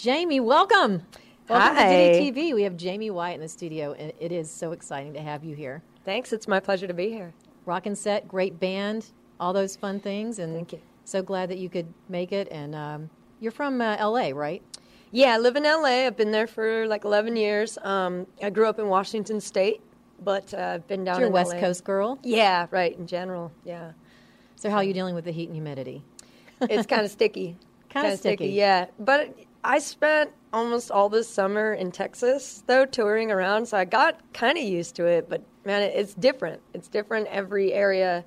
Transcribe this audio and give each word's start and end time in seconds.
Jaime, 0.00 0.40
welcome. 0.40 1.02
Welcome 1.48 1.76
Hi. 1.76 1.84
to 1.84 2.12
Ditty 2.12 2.32
TV. 2.32 2.54
We 2.54 2.62
have 2.62 2.80
Jaime 2.80 3.10
Wyatt 3.10 3.34
in 3.36 3.40
the 3.40 3.48
studio, 3.48 3.92
and 3.92 4.12
it 4.18 4.32
is 4.32 4.50
so 4.50 4.72
exciting 4.72 5.12
to 5.14 5.20
have 5.20 5.44
you 5.44 5.54
here. 5.54 5.82
Thanks. 6.04 6.32
It's 6.32 6.48
my 6.48 6.60
pleasure 6.60 6.86
to 6.86 6.94
be 6.94 7.10
here. 7.10 7.34
Rockin' 7.66 7.94
set, 7.94 8.26
great 8.26 8.58
band, 8.58 9.06
all 9.38 9.52
those 9.52 9.76
fun 9.76 10.00
things, 10.00 10.38
and 10.38 10.54
Thank 10.54 10.72
you. 10.72 10.80
so 11.04 11.22
glad 11.22 11.50
that 11.50 11.58
you 11.58 11.68
could 11.68 11.92
make 12.08 12.32
it. 12.32 12.48
And 12.50 12.74
um, 12.74 13.10
you're 13.40 13.52
from 13.52 13.80
uh, 13.80 13.96
LA, 14.00 14.30
right? 14.30 14.62
Yeah, 15.10 15.34
I 15.34 15.38
live 15.38 15.56
in 15.56 15.64
LA. 15.64 16.06
I've 16.06 16.16
been 16.16 16.30
there 16.32 16.46
for 16.46 16.86
like 16.86 17.04
11 17.04 17.36
years. 17.36 17.76
Um, 17.82 18.26
I 18.42 18.48
grew 18.48 18.66
up 18.66 18.78
in 18.78 18.86
Washington 18.88 19.40
State, 19.40 19.82
but 20.24 20.54
uh, 20.54 20.56
I've 20.76 20.88
been 20.88 21.04
down 21.04 21.20
You're 21.20 21.28
a 21.28 21.32
West 21.32 21.52
LA. 21.52 21.60
Coast 21.60 21.84
girl. 21.84 22.18
Yeah, 22.22 22.66
right. 22.70 22.96
In 22.96 23.06
general, 23.06 23.52
yeah. 23.64 23.92
So 24.56 24.70
how 24.70 24.76
are 24.76 24.84
you 24.84 24.94
dealing 24.94 25.14
with 25.14 25.26
the 25.26 25.32
heat 25.32 25.48
and 25.48 25.54
humidity? 25.54 26.02
It's 26.62 26.86
kind 26.86 27.04
of 27.04 27.10
sticky. 27.10 27.56
Kinda 27.90 28.08
Kinda 28.08 28.16
sticky. 28.16 28.46
Yeah, 28.48 28.86
but 28.98 29.36
I 29.64 29.78
spent 29.78 30.32
almost 30.52 30.90
all 30.90 31.08
this 31.08 31.28
summer 31.28 31.72
in 31.74 31.92
Texas, 31.92 32.64
though, 32.66 32.84
touring 32.84 33.30
around, 33.30 33.66
so 33.66 33.76
I 33.78 33.84
got 33.84 34.20
kind 34.32 34.58
of 34.58 34.64
used 34.64 34.96
to 34.96 35.06
it. 35.06 35.28
But 35.28 35.42
man, 35.64 35.82
it, 35.82 35.94
it's 35.94 36.14
different. 36.14 36.60
It's 36.74 36.88
different 36.88 37.28
every 37.28 37.72
area 37.72 38.24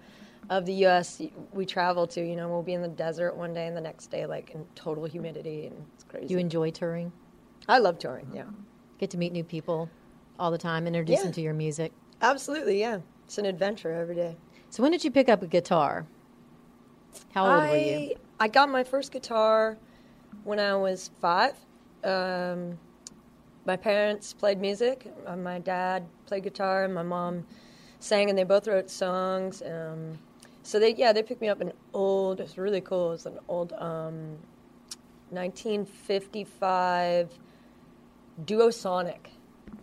of 0.49 0.65
the 0.65 0.73
U.S. 0.73 1.21
we 1.51 1.65
travel 1.65 2.07
to. 2.07 2.21
You 2.25 2.35
know, 2.35 2.47
we'll 2.47 2.63
be 2.63 2.73
in 2.73 2.81
the 2.81 2.87
desert 2.87 3.35
one 3.35 3.53
day, 3.53 3.67
and 3.67 3.75
the 3.75 3.81
next 3.81 4.07
day, 4.07 4.25
like 4.25 4.51
in 4.51 4.65
total 4.75 5.05
humidity, 5.05 5.67
and 5.67 5.85
it's 5.93 6.03
crazy. 6.05 6.27
You 6.33 6.37
enjoy 6.37 6.71
touring? 6.71 7.11
I 7.67 7.79
love 7.79 7.99
touring. 7.99 8.29
Yeah. 8.33 8.43
Uh-huh. 8.43 8.51
Get 8.97 9.09
to 9.09 9.17
meet 9.17 9.33
new 9.33 9.43
people 9.43 9.89
all 10.39 10.51
the 10.51 10.57
time, 10.57 10.87
introduce 10.87 11.17
Yeah. 11.17 11.23
them 11.23 11.31
to 11.33 11.41
your 11.41 11.53
music. 11.53 11.91
Absolutely, 12.21 12.79
yeah. 12.79 12.99
It's 13.25 13.37
an 13.37 13.45
adventure 13.45 13.91
every 13.91 14.15
day. 14.15 14.37
So 14.69 14.83
when 14.83 14.91
did 14.91 15.03
you 15.03 15.11
pick 15.11 15.27
up 15.27 15.41
a 15.41 15.47
guitar? 15.47 16.05
How 17.33 17.45
old 17.45 17.63
I, 17.63 17.69
were 17.69 17.77
you? 17.77 18.15
I 18.39 18.47
got 18.47 18.69
my 18.69 18.83
first 18.83 19.11
guitar 19.11 19.77
when 20.45 20.59
I 20.61 20.75
was 20.77 21.11
five. 21.19 21.55
Um, 22.05 22.77
my 23.65 23.75
parents 23.75 24.31
played 24.31 24.61
music. 24.61 25.11
Uh, 25.25 25.35
my 25.35 25.59
dad 25.59 26.05
played 26.27 26.43
guitar, 26.43 26.85
and 26.85 26.93
my 26.93 27.03
mom 27.03 27.45
sang, 27.99 28.29
and 28.29 28.37
they 28.37 28.43
both 28.45 28.67
wrote 28.67 28.89
songs. 28.89 29.61
Um, 29.61 30.17
so 30.63 30.79
they, 30.79 30.93
yeah, 30.95 31.11
they 31.13 31.21
picked 31.23 31.41
me 31.41 31.49
up 31.49 31.59
an 31.61 31.73
old. 31.93 32.39
It's 32.39 32.57
really 32.57 32.81
cool. 32.81 33.13
It's 33.13 33.25
an 33.25 33.39
old 33.47 33.73
um, 33.73 34.37
1955 35.31 37.29
Duosonic 38.45 39.17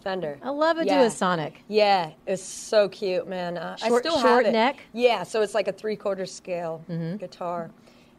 Fender. 0.02 0.38
I 0.42 0.50
love 0.50 0.78
a 0.78 0.84
Yeah. 0.84 1.04
Duosonic. 1.04 1.54
Yeah, 1.68 2.10
it's 2.26 2.42
so 2.42 2.88
cute, 2.88 3.26
man. 3.28 3.56
Uh, 3.56 3.76
I 3.82 3.88
Short- 3.88 4.02
still 4.04 4.18
short 4.20 4.44
have 4.44 4.46
it. 4.46 4.52
neck? 4.52 4.76
Mm-hmm. 4.76 4.98
Yeah, 4.98 5.22
so 5.22 5.42
it's 5.42 5.54
like 5.54 5.68
a 5.68 5.72
three 5.72 5.96
quarter 5.96 6.26
scale 6.26 6.84
guitar. 7.18 7.70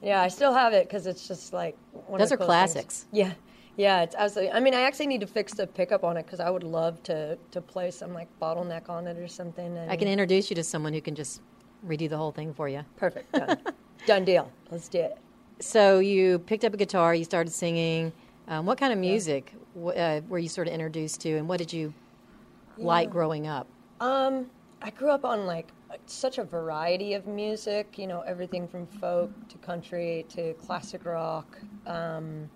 Yeah, 0.03 0.21
I 0.21 0.27
still 0.27 0.53
have 0.53 0.73
it 0.73 0.87
because 0.87 1.07
it's 1.07 1.27
just 1.27 1.53
like 1.53 1.77
one 2.07 2.19
Those 2.19 2.31
of 2.31 2.37
the 2.39 2.43
are 2.43 2.47
classics. 2.47 3.03
things. 3.03 3.07
Yeah, 3.11 3.33
yeah, 3.77 4.01
it's 4.03 4.15
absolutely. 4.15 4.51
I 4.53 4.59
mean, 4.59 4.73
I 4.73 4.81
actually 4.81 5.07
need 5.07 5.21
to 5.21 5.27
fix 5.27 5.53
the 5.53 5.65
pickup 5.65 6.03
on 6.03 6.17
it 6.17 6.25
because 6.25 6.41
I 6.41 6.49
would 6.49 6.63
love 6.63 7.01
to 7.03 7.37
to 7.51 7.61
play 7.61 7.89
some 7.89 8.13
like 8.13 8.27
bottleneck 8.41 8.89
on 8.89 9.07
it 9.07 9.17
or 9.17 9.27
something. 9.27 9.77
And 9.77 9.89
I 9.89 9.95
can 9.95 10.07
introduce 10.09 10.49
you 10.49 10.55
to 10.57 10.63
someone 10.63 10.93
who 10.93 11.01
can 11.01 11.15
just 11.15 11.41
redo 11.87 12.09
the 12.09 12.17
whole 12.17 12.31
thing 12.31 12.53
for 12.53 12.67
you. 12.67 12.83
perfect 12.97 13.31
done, 13.31 13.57
done 14.05 14.25
deal. 14.25 14.51
Let's 14.71 14.89
do 14.89 14.99
it. 14.99 15.17
So 15.59 15.99
you 15.99 16.39
picked 16.39 16.65
up 16.65 16.73
a 16.73 16.77
guitar, 16.77 17.15
you 17.15 17.23
started 17.23 17.51
singing. 17.51 18.11
Um, 18.49 18.65
what 18.65 18.77
kind 18.77 18.91
of 18.91 18.99
music 18.99 19.53
w- 19.73 19.97
uh, 19.97 20.19
were 20.27 20.39
you 20.39 20.49
sort 20.49 20.67
of 20.67 20.73
introduced 20.73 21.21
to, 21.21 21.37
and 21.37 21.47
what 21.47 21.59
did 21.59 21.71
you 21.71 21.93
like 22.77 23.09
growing 23.09 23.47
up? 23.47 23.67
Um, 24.01 24.47
I 24.81 24.89
grew 24.89 25.09
up 25.11 25.23
on 25.23 25.45
like 25.45 25.69
such 26.05 26.37
a 26.37 26.43
variety 26.43 27.13
of 27.13 27.27
music. 27.27 27.97
You 27.97 28.07
know, 28.07 28.21
everything 28.21 28.67
from 28.67 28.87
folk 28.87 29.31
to 29.49 29.57
country 29.59 30.25
to 30.29 30.53
classic 30.55 31.05
rock. 31.05 31.57
Um, 31.85 32.49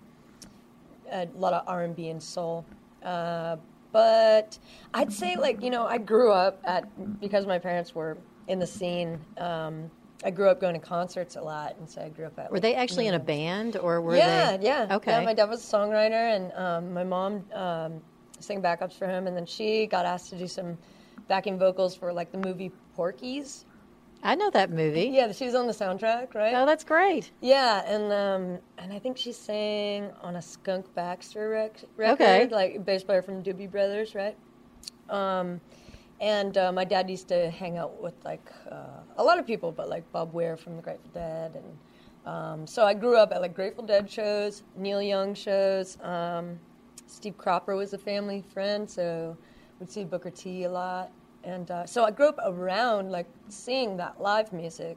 a 1.10 1.26
lot 1.34 1.52
of 1.52 1.64
R 1.66 1.82
and 1.82 1.96
B 1.96 2.08
and 2.08 2.22
soul. 2.22 2.64
Uh, 3.02 3.56
but 3.92 4.58
I'd 4.92 5.12
say 5.12 5.36
like 5.36 5.62
you 5.62 5.70
know 5.70 5.86
I 5.86 5.98
grew 5.98 6.32
up 6.32 6.60
at 6.64 7.20
because 7.20 7.46
my 7.46 7.58
parents 7.58 7.94
were 7.94 8.18
in 8.46 8.58
the 8.58 8.66
scene. 8.66 9.18
Um, 9.38 9.90
I 10.24 10.30
grew 10.30 10.48
up 10.48 10.60
going 10.60 10.74
to 10.74 10.80
concerts 10.80 11.36
a 11.36 11.40
lot, 11.40 11.76
and 11.78 11.88
so 11.88 12.02
I 12.02 12.08
grew 12.08 12.26
up 12.26 12.38
at. 12.38 12.50
Were 12.50 12.56
like, 12.56 12.62
they 12.62 12.74
actually 12.74 13.06
in 13.06 13.14
a 13.14 13.20
band, 13.20 13.76
or 13.76 14.00
were 14.00 14.16
yeah, 14.16 14.56
they? 14.56 14.66
yeah. 14.66 14.96
Okay. 14.96 15.12
Yeah, 15.12 15.24
my 15.24 15.32
dad 15.32 15.48
was 15.48 15.62
a 15.62 15.76
songwriter, 15.76 16.34
and 16.34 16.52
um, 16.54 16.92
my 16.92 17.04
mom 17.04 17.44
um, 17.54 18.00
sang 18.40 18.60
backups 18.60 18.94
for 18.94 19.06
him, 19.06 19.28
and 19.28 19.36
then 19.36 19.46
she 19.46 19.86
got 19.86 20.06
asked 20.06 20.30
to 20.30 20.38
do 20.38 20.48
some 20.48 20.76
backing 21.28 21.58
vocals 21.58 21.94
for 21.94 22.12
like 22.12 22.32
the 22.32 22.38
movie 22.38 22.72
Porky's. 22.94 23.64
I 24.22 24.34
know 24.34 24.50
that 24.50 24.70
movie. 24.70 25.10
Yeah, 25.12 25.30
she 25.30 25.44
was 25.44 25.54
on 25.54 25.68
the 25.68 25.72
soundtrack, 25.72 26.34
right? 26.34 26.52
Oh, 26.54 26.66
that's 26.66 26.82
great. 26.82 27.30
Yeah, 27.40 27.84
and 27.86 28.12
um, 28.12 28.58
and 28.76 28.92
I 28.92 28.98
think 28.98 29.16
she 29.16 29.30
sang 29.30 30.10
on 30.22 30.34
a 30.36 30.42
Skunk 30.42 30.92
Baxter 30.94 31.48
rec- 31.50 31.84
record, 31.96 32.14
Okay. 32.20 32.48
like 32.48 32.84
bass 32.84 33.04
player 33.04 33.22
from 33.22 33.44
Doobie 33.44 33.70
Brothers, 33.70 34.16
right? 34.16 34.36
Um, 35.08 35.60
and 36.20 36.58
uh, 36.58 36.72
my 36.72 36.84
dad 36.84 37.08
used 37.08 37.28
to 37.28 37.48
hang 37.50 37.76
out 37.78 38.02
with 38.02 38.14
like 38.24 38.50
uh, 38.70 39.02
a 39.18 39.22
lot 39.22 39.38
of 39.38 39.46
people, 39.46 39.70
but 39.70 39.88
like 39.88 40.10
Bob 40.10 40.32
Weir 40.32 40.56
from 40.56 40.74
the 40.76 40.82
Grateful 40.82 41.10
Dead, 41.14 41.54
and 41.54 41.78
um, 42.26 42.66
so 42.66 42.84
I 42.84 42.94
grew 42.94 43.16
up 43.16 43.30
at 43.32 43.40
like 43.40 43.54
Grateful 43.54 43.84
Dead 43.84 44.10
shows, 44.10 44.64
Neil 44.76 45.00
Young 45.00 45.32
shows. 45.34 45.96
Um, 46.02 46.58
Steve 47.06 47.38
Cropper 47.38 47.76
was 47.76 47.92
a 47.92 47.98
family 47.98 48.42
friend, 48.52 48.90
so 48.90 49.36
we'd 49.78 49.90
see 49.92 50.04
Booker 50.04 50.30
T 50.30 50.64
a 50.64 50.70
lot, 50.70 51.12
and 51.44 51.70
uh, 51.70 51.86
so 51.86 52.04
I 52.04 52.10
grew 52.10 52.28
up 52.28 52.38
around 52.44 53.10
like 53.10 53.26
seeing 53.48 53.96
that 53.98 54.20
live 54.20 54.52
music. 54.52 54.96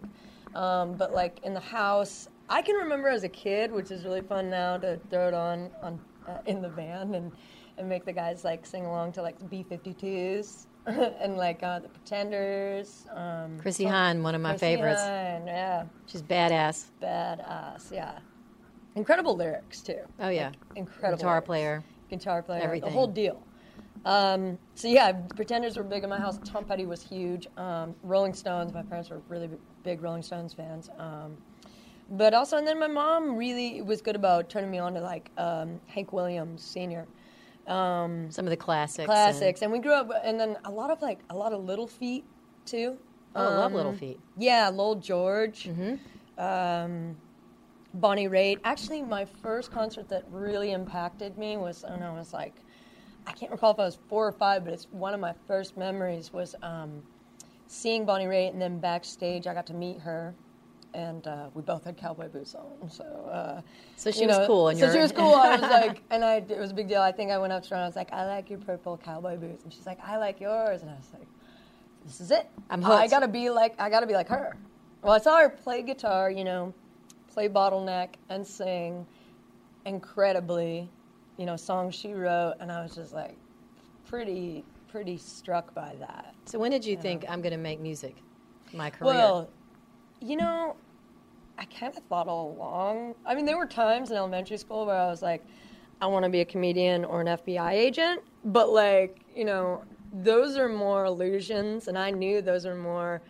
Um, 0.56 0.94
but 0.94 1.14
like 1.14 1.40
in 1.44 1.54
the 1.54 1.60
house, 1.62 2.28
I 2.50 2.62
can 2.62 2.76
remember 2.76 3.08
as 3.08 3.24
a 3.24 3.30
kid, 3.30 3.72
which 3.72 3.90
is 3.92 4.04
really 4.04 4.22
fun 4.22 4.50
now 4.50 4.78
to 4.78 5.00
throw 5.10 5.28
it 5.30 5.34
on 5.34 5.70
on 5.82 6.00
uh, 6.28 6.40
in 6.46 6.62
the 6.62 6.70
van 6.70 7.16
and 7.16 7.32
and 7.78 7.88
make 7.88 8.04
the 8.06 8.12
guys 8.14 8.44
like 8.44 8.66
sing 8.66 8.86
along 8.86 9.14
to 9.14 9.22
like 9.22 9.38
the 9.40 9.46
B52s 9.46 10.66
and 11.22 11.38
like 11.38 11.64
uh, 11.64 11.80
the 11.80 11.88
Pretenders. 11.90 13.06
Um, 13.16 13.58
Chrissie 13.60 13.86
Hynde, 13.86 14.22
one 14.22 14.36
of 14.36 14.42
my 14.42 14.50
Chrissie 14.52 14.76
favorites. 14.76 15.02
Hynde, 15.02 15.48
yeah, 15.48 15.86
She's 16.06 16.22
badass. 16.22 16.88
badass, 17.02 17.92
yeah. 17.92 18.20
Incredible 18.96 19.38
lyrics 19.38 19.80
too. 19.82 20.00
Oh 20.20 20.28
yeah, 20.28 20.48
Like, 20.48 20.56
incredible 20.76 21.18
guitar 21.18 21.34
lyrics. 21.36 21.46
player. 21.48 21.84
guitar 22.10 22.42
player, 22.44 22.62
Everything. 22.64 22.90
the 22.90 22.94
whole 22.94 23.08
deal. 23.08 23.42
Um, 24.06 24.58
so 24.76 24.88
yeah, 24.88 25.12
Pretenders 25.12 25.78
were 25.78 25.84
big 25.84 26.04
in 26.04 26.10
my 26.10 26.18
house. 26.18 26.40
Tom 26.44 26.66
Petty 26.66 26.86
was 26.86 27.02
huge. 27.04 27.48
Um, 27.58 27.94
Rolling 28.04 28.34
Stones. 28.34 28.74
My 28.74 28.82
parents 28.84 29.10
were 29.10 29.22
really 29.30 29.50
big 29.84 30.02
Rolling 30.02 30.24
Stones 30.24 30.54
fans. 30.54 30.90
Um, 30.98 31.38
but 32.10 32.34
also, 32.34 32.58
and 32.58 32.68
then 32.68 32.80
my 32.80 32.88
mom 32.88 33.38
really 33.38 33.82
was 33.82 34.02
good 34.02 34.16
about 34.16 34.50
turning 34.50 34.70
me 34.72 34.80
on 34.80 34.94
to 34.96 35.02
like 35.02 35.30
um, 35.38 35.80
Hank 35.88 36.12
Williams 36.12 36.62
Senior 36.64 37.06
Some 37.68 38.30
of 38.40 38.50
the 38.50 38.58
classics. 38.58 39.06
classics. 39.06 39.62
And 39.62 39.72
we 39.72 39.80
grew 39.80 39.94
up, 39.94 40.10
and 40.24 40.40
then 40.40 40.58
a 40.66 40.72
lot 40.72 40.90
of 40.92 41.02
like 41.02 41.20
a 41.30 41.36
lot 41.36 41.54
of 41.54 41.64
Little 41.64 41.88
Feat 41.88 42.26
too. 42.66 42.98
And, 43.34 43.46
oh, 43.46 43.50
I 43.50 43.56
love 43.56 43.66
Um, 43.72 43.74
Little 43.76 43.94
Feat. 43.94 44.20
Yeah, 44.38 44.70
Lowell 44.70 44.96
George, 44.96 45.70
Mm-hmm. 45.70 46.44
um, 46.44 47.16
Bonnie 47.94 48.28
Raitt. 48.28 48.60
Actually, 48.66 49.04
my 49.04 49.24
first 49.26 49.72
concert 49.72 50.10
that 50.10 50.26
really 50.32 50.72
impacted 50.72 51.38
me 51.38 51.56
was 51.58 51.84
I 51.86 51.96
was 52.12 52.34
like, 52.34 52.56
I 53.32 53.34
can't 53.34 53.52
recall 53.52 53.72
if 53.72 53.80
I 53.80 53.86
was 53.86 53.98
four 54.10 54.28
or 54.28 54.34
five, 54.34 54.66
but 54.66 54.74
it's 54.74 54.88
one 54.92 55.14
of 55.14 55.22
my 55.22 55.34
first 55.48 55.78
memories 55.78 56.34
was 56.34 56.54
um, 56.62 57.02
seeing 57.68 58.04
Bonnie 58.06 58.26
Raitt, 58.26 58.52
and 58.52 58.62
then 58.62 58.78
backstage 58.78 59.48
I 59.48 59.54
got 59.54 59.66
to 59.68 59.74
meet 59.74 60.00
her. 60.02 60.36
And 60.94 61.26
uh, 61.26 61.48
we 61.54 61.62
both 61.62 61.86
had 61.86 61.96
cowboy 61.96 62.28
boots 62.28 62.54
on, 62.54 62.90
so 62.90 63.06
uh, 63.32 63.62
So 63.96 64.12
she 64.12 64.28
was 64.28 64.40
know, 64.40 64.46
cool, 64.46 64.68
and 64.68 64.78
so 64.78 64.92
she 64.92 65.00
was 65.00 65.14
cool. 65.14 65.34
I 65.34 65.56
was 65.56 65.62
like, 65.72 66.04
and 66.12 66.26
I, 66.26 66.44
it 66.50 66.60
was 66.60 66.72
a 66.72 66.74
big 66.74 66.90
deal. 66.90 67.00
I 67.02 67.14
think 67.14 67.32
I 67.32 67.38
went 67.38 67.54
up 67.54 67.64
to 67.64 67.70
her 67.70 67.76
and 67.78 67.84
I 67.84 67.88
was 67.88 67.96
like, 67.96 68.12
"I 68.12 68.26
like 68.26 68.50
your 68.50 68.60
purple 68.60 68.98
cowboy 68.98 69.38
boots," 69.38 69.64
and 69.64 69.72
she's 69.72 69.86
like, 69.86 70.00
"I 70.04 70.18
like 70.18 70.42
yours," 70.42 70.82
and 70.82 70.92
I 70.92 70.96
was 70.96 71.08
like, 71.14 71.28
"This 72.04 72.20
is 72.20 72.32
it. 72.32 72.50
I'm 72.70 72.82
hooked. 72.82 73.00
I 73.00 73.08
gotta 73.08 73.30
be 73.30 73.50
like, 73.50 73.80
I 73.80 73.90
gotta 73.90 74.06
be 74.06 74.14
like 74.14 74.28
her." 74.28 74.58
Well, 75.02 75.14
I 75.14 75.20
saw 75.20 75.40
her 75.40 75.50
play 75.50 75.82
guitar, 75.82 76.30
you 76.30 76.44
know, 76.44 76.74
play 77.34 77.48
bottleneck 77.48 78.10
and 78.28 78.46
sing 78.46 79.08
incredibly, 79.86 80.90
you 81.38 81.46
know, 81.46 81.56
songs 81.56 81.96
she 81.96 82.14
wrote, 82.14 82.56
and 82.60 82.72
I 82.72 82.82
was 82.82 82.96
just 82.96 83.14
like, 83.14 83.38
pretty, 84.06 84.64
pretty 84.88 85.18
struck 85.18 85.74
by 85.74 85.96
that. 86.00 86.36
So 86.46 86.60
when 86.60 86.72
did 86.72 86.86
you 86.86 86.98
think 86.98 87.26
I'm 87.30 87.42
going 87.42 87.54
to 87.54 87.58
make 87.58 87.80
music 87.80 88.16
my 88.74 88.90
career? 88.90 89.14
Well, 89.14 89.50
you 90.20 90.36
know, 90.36 90.76
I 91.58 91.66
kind 91.66 91.96
of 91.96 92.04
thought 92.04 92.28
all 92.28 92.56
along. 92.58 93.16
I 93.26 93.36
mean, 93.36 93.46
there 93.46 93.58
were 93.58 93.66
times 93.66 94.12
in 94.12 94.18
elementary 94.18 94.58
school 94.58 94.86
where 94.86 94.98
I 94.98 95.08
was 95.08 95.22
like, 95.22 95.44
I 96.02 96.08
want 96.08 96.24
to 96.24 96.30
be 96.30 96.42
a 96.42 96.46
comedian 96.46 97.06
or 97.06 97.22
an 97.22 97.28
FBI 97.28 97.72
agent, 97.72 98.22
but 98.46 98.70
like, 98.70 99.22
you 99.36 99.46
know, 99.46 99.84
those 100.12 100.58
are 100.58 100.68
more 100.68 101.06
illusions, 101.06 101.88
and 101.88 101.98
I 101.98 102.12
knew 102.12 102.42
those 102.42 102.66
are 102.66 102.76
more 102.76 103.22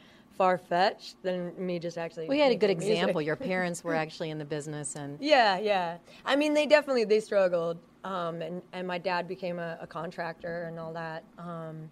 far 0.41 0.57
fetched 0.57 1.21
than 1.21 1.53
me 1.55 1.77
just 1.77 1.99
actually. 1.99 2.27
we 2.27 2.39
had 2.39 2.51
a 2.51 2.55
good 2.55 2.69
making 2.69 2.79
music. 2.79 2.97
example. 2.97 3.21
Your 3.21 3.35
parents 3.51 3.83
were 3.83 3.93
actually 3.93 4.31
in 4.31 4.39
the 4.39 4.45
business, 4.45 4.95
and 4.95 5.19
Yeah, 5.21 5.59
yeah. 5.59 5.97
I 6.25 6.35
mean, 6.35 6.55
they 6.55 6.65
definitely 6.65 7.03
they 7.03 7.19
struggled, 7.19 7.77
um, 8.03 8.41
and 8.41 8.63
and 8.73 8.87
my 8.87 8.97
dad 8.97 9.27
became 9.27 9.59
a, 9.59 9.77
a 9.79 9.85
contractor 9.85 10.63
and 10.63 10.79
all 10.79 10.93
that, 10.93 11.23
um, 11.37 11.91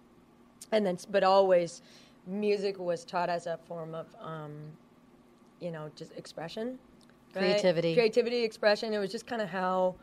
and 0.72 0.84
then 0.84 0.98
but 1.10 1.22
always, 1.22 1.82
music 2.26 2.76
was 2.80 3.04
taught 3.04 3.28
as 3.28 3.46
a 3.46 3.56
form 3.68 3.94
of, 3.94 4.08
um, 4.20 4.52
you 5.60 5.70
know, 5.70 5.88
just 5.94 6.10
expression, 6.16 6.76
right? 7.36 7.42
Creativity. 7.42 7.94
creativity, 7.94 8.42
expression. 8.42 8.92
It 8.92 8.98
was 8.98 9.12
just 9.12 9.28
kind 9.28 9.40
of 9.40 9.48
how 9.48 9.94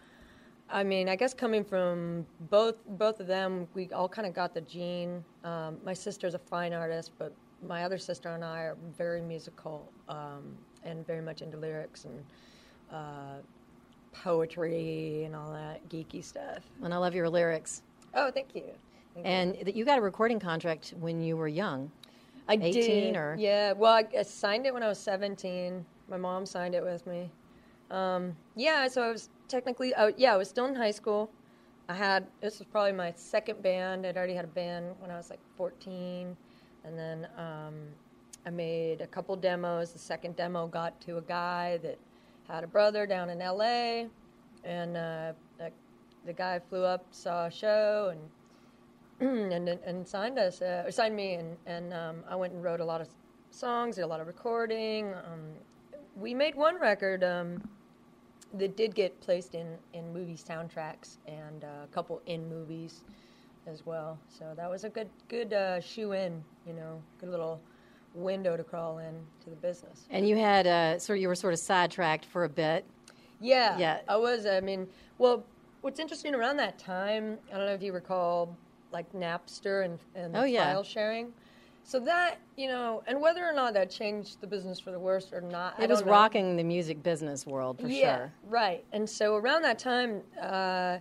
I 0.69 0.85
mean, 0.85 1.09
I 1.09 1.17
guess 1.17 1.33
coming 1.33 1.65
from 1.65 2.25
both 2.49 2.75
both 2.87 3.19
of 3.19 3.27
them, 3.27 3.67
we 3.73 3.89
all 3.91 4.07
kind 4.07 4.25
of 4.25 4.33
got 4.33 4.53
the 4.53 4.61
gene. 4.61 5.25
Um, 5.43 5.79
my 5.83 5.93
sister's 5.93 6.33
a 6.33 6.39
fine 6.39 6.71
artist, 6.71 7.11
but 7.19 7.33
my 7.65 7.83
other 7.83 7.97
sister 7.97 8.29
and 8.29 8.43
I 8.43 8.59
are 8.61 8.77
very 8.97 9.21
musical 9.21 9.91
um, 10.09 10.57
and 10.83 11.05
very 11.07 11.21
much 11.21 11.41
into 11.41 11.57
lyrics 11.57 12.05
and 12.05 12.23
uh, 12.91 13.37
poetry 14.13 15.23
and 15.25 15.35
all 15.35 15.51
that 15.51 15.87
geeky 15.89 16.23
stuff. 16.23 16.63
And 16.83 16.93
I 16.93 16.97
love 16.97 17.15
your 17.15 17.29
lyrics. 17.29 17.81
Oh, 18.13 18.31
thank 18.31 18.55
you. 18.55 18.63
Thank 19.13 19.25
you. 19.25 19.31
And 19.31 19.55
that 19.65 19.75
you 19.75 19.85
got 19.85 19.97
a 19.97 20.01
recording 20.01 20.39
contract 20.39 20.93
when 20.99 21.21
you 21.21 21.37
were 21.37 21.47
young. 21.47 21.91
I 22.49 22.53
18 22.53 22.71
did. 22.73 23.15
or- 23.17 23.35
yeah. 23.37 23.73
Well, 23.73 23.93
I, 23.93 24.05
I 24.17 24.21
signed 24.23 24.65
it 24.65 24.73
when 24.73 24.83
I 24.83 24.87
was 24.87 24.99
17. 24.99 25.85
My 26.09 26.17
mom 26.17 26.45
signed 26.45 26.75
it 26.75 26.83
with 26.83 27.05
me. 27.05 27.29
Um, 27.91 28.35
yeah, 28.55 28.87
so 28.87 29.01
I 29.01 29.11
was 29.11 29.29
technically, 29.47 29.93
uh, 29.93 30.11
yeah, 30.17 30.33
I 30.33 30.37
was 30.37 30.49
still 30.49 30.65
in 30.65 30.75
high 30.75 30.91
school. 30.91 31.29
I 31.89 31.93
had 31.95 32.27
this 32.41 32.59
was 32.59 32.67
probably 32.69 32.91
my 32.91 33.13
second 33.15 33.61
band. 33.63 34.05
I'd 34.05 34.17
already 34.17 34.33
had 34.33 34.43
a 34.43 34.49
band 34.49 34.87
when 34.99 35.09
I 35.09 35.15
was 35.15 35.29
like 35.29 35.39
14, 35.55 36.35
and 36.83 36.97
then 36.97 37.27
um, 37.37 37.73
I 38.45 38.49
made 38.49 39.01
a 39.01 39.07
couple 39.07 39.35
demos. 39.35 39.91
The 39.91 39.99
second 39.99 40.35
demo 40.35 40.67
got 40.67 40.99
to 41.01 41.17
a 41.17 41.21
guy 41.21 41.77
that 41.83 41.97
had 42.47 42.63
a 42.63 42.67
brother 42.67 43.05
down 43.05 43.29
in 43.29 43.41
L.A., 43.41 44.07
and 44.63 44.97
uh, 44.97 45.33
that, 45.57 45.73
the 46.25 46.33
guy 46.33 46.59
flew 46.59 46.83
up, 46.83 47.05
saw 47.11 47.45
a 47.45 47.51
show, 47.51 48.13
and 49.19 49.51
and 49.53 49.69
and 49.69 50.07
signed 50.07 50.37
us, 50.37 50.61
uh, 50.61 50.89
signed 50.91 51.15
me, 51.15 51.33
and 51.35 51.57
and 51.65 51.93
um, 51.93 52.23
I 52.29 52.35
went 52.35 52.53
and 52.53 52.63
wrote 52.63 52.79
a 52.79 52.85
lot 52.85 53.01
of 53.01 53.07
songs, 53.49 53.95
did 53.95 54.03
a 54.03 54.07
lot 54.07 54.19
of 54.19 54.27
recording. 54.27 55.13
Um, 55.13 55.53
we 56.15 56.33
made 56.33 56.55
one 56.55 56.79
record 56.79 57.23
um, 57.23 57.61
that 58.53 58.77
did 58.77 58.95
get 58.95 59.19
placed 59.21 59.55
in 59.55 59.67
in 59.93 60.13
movie 60.13 60.37
soundtracks 60.37 61.17
and 61.27 61.63
uh, 61.63 61.83
a 61.83 61.87
couple 61.91 62.21
in 62.25 62.47
movies 62.49 63.03
as 63.67 63.85
well. 63.85 64.17
So 64.29 64.45
that 64.55 64.69
was 64.69 64.83
a 64.83 64.89
good 64.89 65.09
good 65.27 65.53
uh, 65.53 65.79
shoe 65.79 66.13
in, 66.13 66.43
you 66.65 66.73
know, 66.73 67.01
good 67.19 67.29
little 67.29 67.61
window 68.13 68.57
to 68.57 68.63
crawl 68.63 68.97
in 68.99 69.13
to 69.43 69.49
the 69.49 69.55
business. 69.57 70.05
And 70.09 70.27
you 70.27 70.37
had 70.37 70.65
uh, 70.65 70.97
sort 70.99 71.17
of 71.17 71.21
you 71.21 71.27
were 71.27 71.35
sort 71.35 71.53
of 71.53 71.59
sidetracked 71.59 72.25
for 72.25 72.43
a 72.45 72.49
bit. 72.49 72.85
Yeah, 73.39 73.77
Yeah. 73.77 73.99
I 74.07 74.17
was. 74.17 74.45
I 74.47 74.59
mean, 74.61 74.87
well, 75.19 75.43
what's 75.81 75.99
interesting 75.99 76.33
around 76.33 76.57
that 76.57 76.79
time, 76.79 77.37
I 77.53 77.57
don't 77.57 77.67
know 77.67 77.73
if 77.73 77.83
you 77.83 77.93
recall, 77.93 78.55
like 78.91 79.11
Napster 79.13 79.85
and, 79.85 79.99
and 80.15 80.35
Oh, 80.35 80.43
yeah. 80.43 80.63
file 80.73 80.83
sharing. 80.83 81.31
So 81.83 81.99
that 82.01 82.39
you 82.57 82.67
know, 82.67 83.03
and 83.07 83.21
whether 83.21 83.45
or 83.45 83.53
not 83.53 83.73
that 83.75 83.89
changed 83.91 84.41
the 84.41 84.47
business 84.47 84.79
for 84.79 84.91
the 84.91 84.99
worse 84.99 85.31
or 85.31 85.39
not, 85.41 85.79
It 85.79 85.87
was 85.89 85.99
don't 85.99 86.07
know. 86.07 86.11
rocking 86.13 86.57
the 86.57 86.63
music 86.63 87.01
business 87.03 87.45
world 87.45 87.79
for 87.79 87.87
yeah, 87.87 88.17
sure. 88.17 88.33
right. 88.49 88.83
And 88.91 89.07
so 89.09 89.35
around 89.35 89.61
that 89.61 89.77
time, 89.79 90.21
uh, 90.41 90.97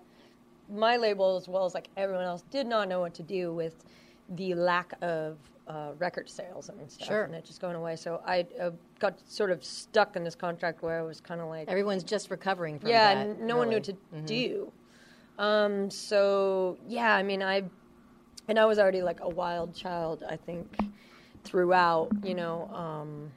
my 0.69 0.97
label, 0.97 1.37
as 1.37 1.49
well 1.49 1.65
as 1.65 1.75
like 1.75 1.89
everyone 1.97 2.25
else, 2.25 2.43
did 2.51 2.67
not 2.67 2.89
know 2.89 3.01
what 3.01 3.15
to 3.15 3.23
do 3.23 3.53
with 3.53 3.85
the 4.31 4.55
lack 4.55 4.93
of 5.03 5.39
uh, 5.69 5.91
record 5.99 6.29
sales 6.29 6.69
and 6.69 6.91
stuff, 6.91 7.09
Sure. 7.09 7.23
and 7.25 7.35
it 7.35 7.45
just 7.45 7.61
going 7.61 7.77
away. 7.77 7.97
So 7.97 8.21
I 8.25 8.47
uh, 8.61 8.71
got 8.99 9.19
sort 9.29 9.51
of 9.51 9.65
stuck 9.65 10.17
in 10.17 10.23
this 10.25 10.35
contract 10.35 10.83
where 10.83 10.99
I 10.99 11.03
was 11.03 11.21
kind 11.21 11.41
of 11.41 11.49
like, 11.49 11.69
Everyone's 11.69 12.05
just 12.05 12.31
recovering 12.31 12.79
from 12.79 12.89
yeah, 12.91 13.15
that. 13.25 13.41
no 13.41 13.57
one 13.57 13.69
knew 13.69 13.77
really. 13.77 13.93
what 14.13 14.27
to 14.27 14.35
do. 14.35 14.73
Um, 15.39 15.91
so 15.91 16.79
yeah, 16.89 17.15
I 17.15 17.23
mean, 17.23 17.43
I 17.43 17.65
and 18.49 18.59
I 18.59 18.65
was 18.65 18.79
already 18.79 19.03
like 19.03 19.21
a 19.21 19.29
wild 19.29 19.75
child. 19.75 20.25
I 20.29 20.37
think 20.37 20.79
throughout, 21.45 22.09
you 22.23 22.35
know, 22.35 22.69
um, 22.73 23.31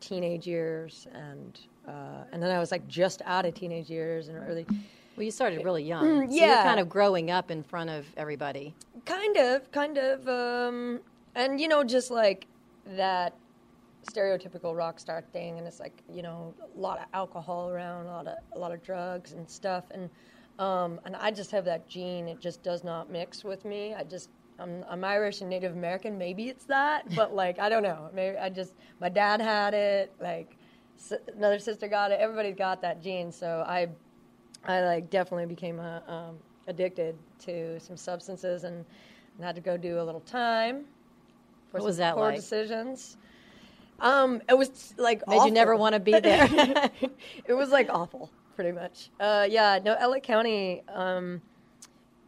teenage 0.00 0.46
years 0.46 1.06
and 1.14 1.58
uh, 1.86 2.24
and 2.32 2.42
then 2.42 2.50
I 2.50 2.58
was 2.58 2.70
like 2.70 2.86
just 2.88 3.22
out 3.24 3.46
of 3.46 3.54
teenage 3.54 3.88
years 3.88 4.28
and 4.28 4.36
early, 4.36 4.66
Well, 5.20 5.26
you 5.26 5.32
started 5.32 5.62
really 5.66 5.82
young. 5.84 6.02
So 6.02 6.14
you're 6.14 6.24
Mm, 6.24 6.28
yeah. 6.32 6.62
kind 6.62 6.80
of 6.80 6.88
growing 6.88 7.30
up 7.30 7.50
in 7.50 7.62
front 7.62 7.90
of 7.90 8.06
everybody. 8.16 8.74
kind 9.04 9.36
of, 9.36 9.70
kind 9.70 9.98
of, 9.98 10.26
um, 10.26 11.00
and 11.34 11.60
you 11.60 11.68
know, 11.68 11.84
just 11.84 12.10
like 12.10 12.46
that 12.96 13.34
stereotypical 14.10 14.74
rock 14.74 14.98
star 14.98 15.20
thing, 15.34 15.58
and 15.58 15.66
it's 15.66 15.78
like 15.78 16.02
you 16.10 16.22
know, 16.22 16.54
a 16.74 16.80
lot 16.80 16.98
of 17.00 17.04
alcohol 17.12 17.68
around, 17.68 18.06
a 18.06 18.08
lot 18.10 18.26
of 18.28 18.38
a 18.54 18.58
lot 18.58 18.72
of 18.72 18.82
drugs 18.82 19.32
and 19.32 19.46
stuff, 19.46 19.84
and 19.90 20.08
um, 20.58 20.98
and 21.04 21.14
I 21.16 21.30
just 21.32 21.50
have 21.50 21.66
that 21.66 21.86
gene. 21.86 22.26
It 22.26 22.40
just 22.40 22.62
does 22.62 22.82
not 22.82 23.10
mix 23.10 23.44
with 23.44 23.66
me. 23.66 23.92
I 23.94 24.04
just 24.04 24.30
I'm, 24.58 24.82
I'm 24.88 25.04
Irish 25.04 25.42
and 25.42 25.50
Native 25.50 25.72
American. 25.72 26.16
Maybe 26.16 26.48
it's 26.48 26.64
that, 26.64 27.14
but 27.14 27.34
like 27.42 27.58
I 27.58 27.68
don't 27.68 27.82
know. 27.82 28.08
Maybe 28.14 28.38
I 28.38 28.48
just 28.48 28.72
my 29.02 29.10
dad 29.10 29.42
had 29.42 29.74
it. 29.74 30.14
Like 30.18 30.56
s- 30.98 31.12
another 31.36 31.58
sister 31.58 31.88
got 31.88 32.10
it. 32.10 32.20
Everybody's 32.20 32.56
got 32.56 32.80
that 32.80 33.02
gene. 33.02 33.30
So 33.30 33.64
I 33.66 33.88
I 34.64 34.82
like 34.84 35.10
definitely 35.10 35.46
became 35.46 35.80
uh 35.80 36.00
um, 36.06 36.38
addicted 36.66 37.16
to 37.40 37.80
some 37.80 37.96
substances 37.96 38.64
and, 38.64 38.84
and 39.36 39.44
had 39.44 39.54
to 39.56 39.60
go 39.60 39.76
do 39.76 40.00
a 40.00 40.04
little 40.04 40.20
time. 40.20 40.84
For 41.70 41.78
What 41.78 41.82
some 41.82 41.86
was 41.86 41.96
that 41.98 42.14
poor 42.14 42.24
like? 42.26 42.36
decisions. 42.36 43.16
Um, 44.00 44.40
it 44.48 44.56
was 44.56 44.94
like 44.96 45.26
Made 45.28 45.44
you 45.44 45.50
never 45.50 45.76
want 45.76 45.94
to 45.94 46.00
be 46.00 46.18
there. 46.20 46.48
it 47.44 47.52
was 47.54 47.70
like 47.70 47.88
awful, 47.90 48.30
pretty 48.54 48.72
much. 48.72 49.10
Uh, 49.20 49.46
yeah, 49.48 49.78
no, 49.84 49.94
LA 50.00 50.20
County. 50.20 50.82
Um, 50.88 51.40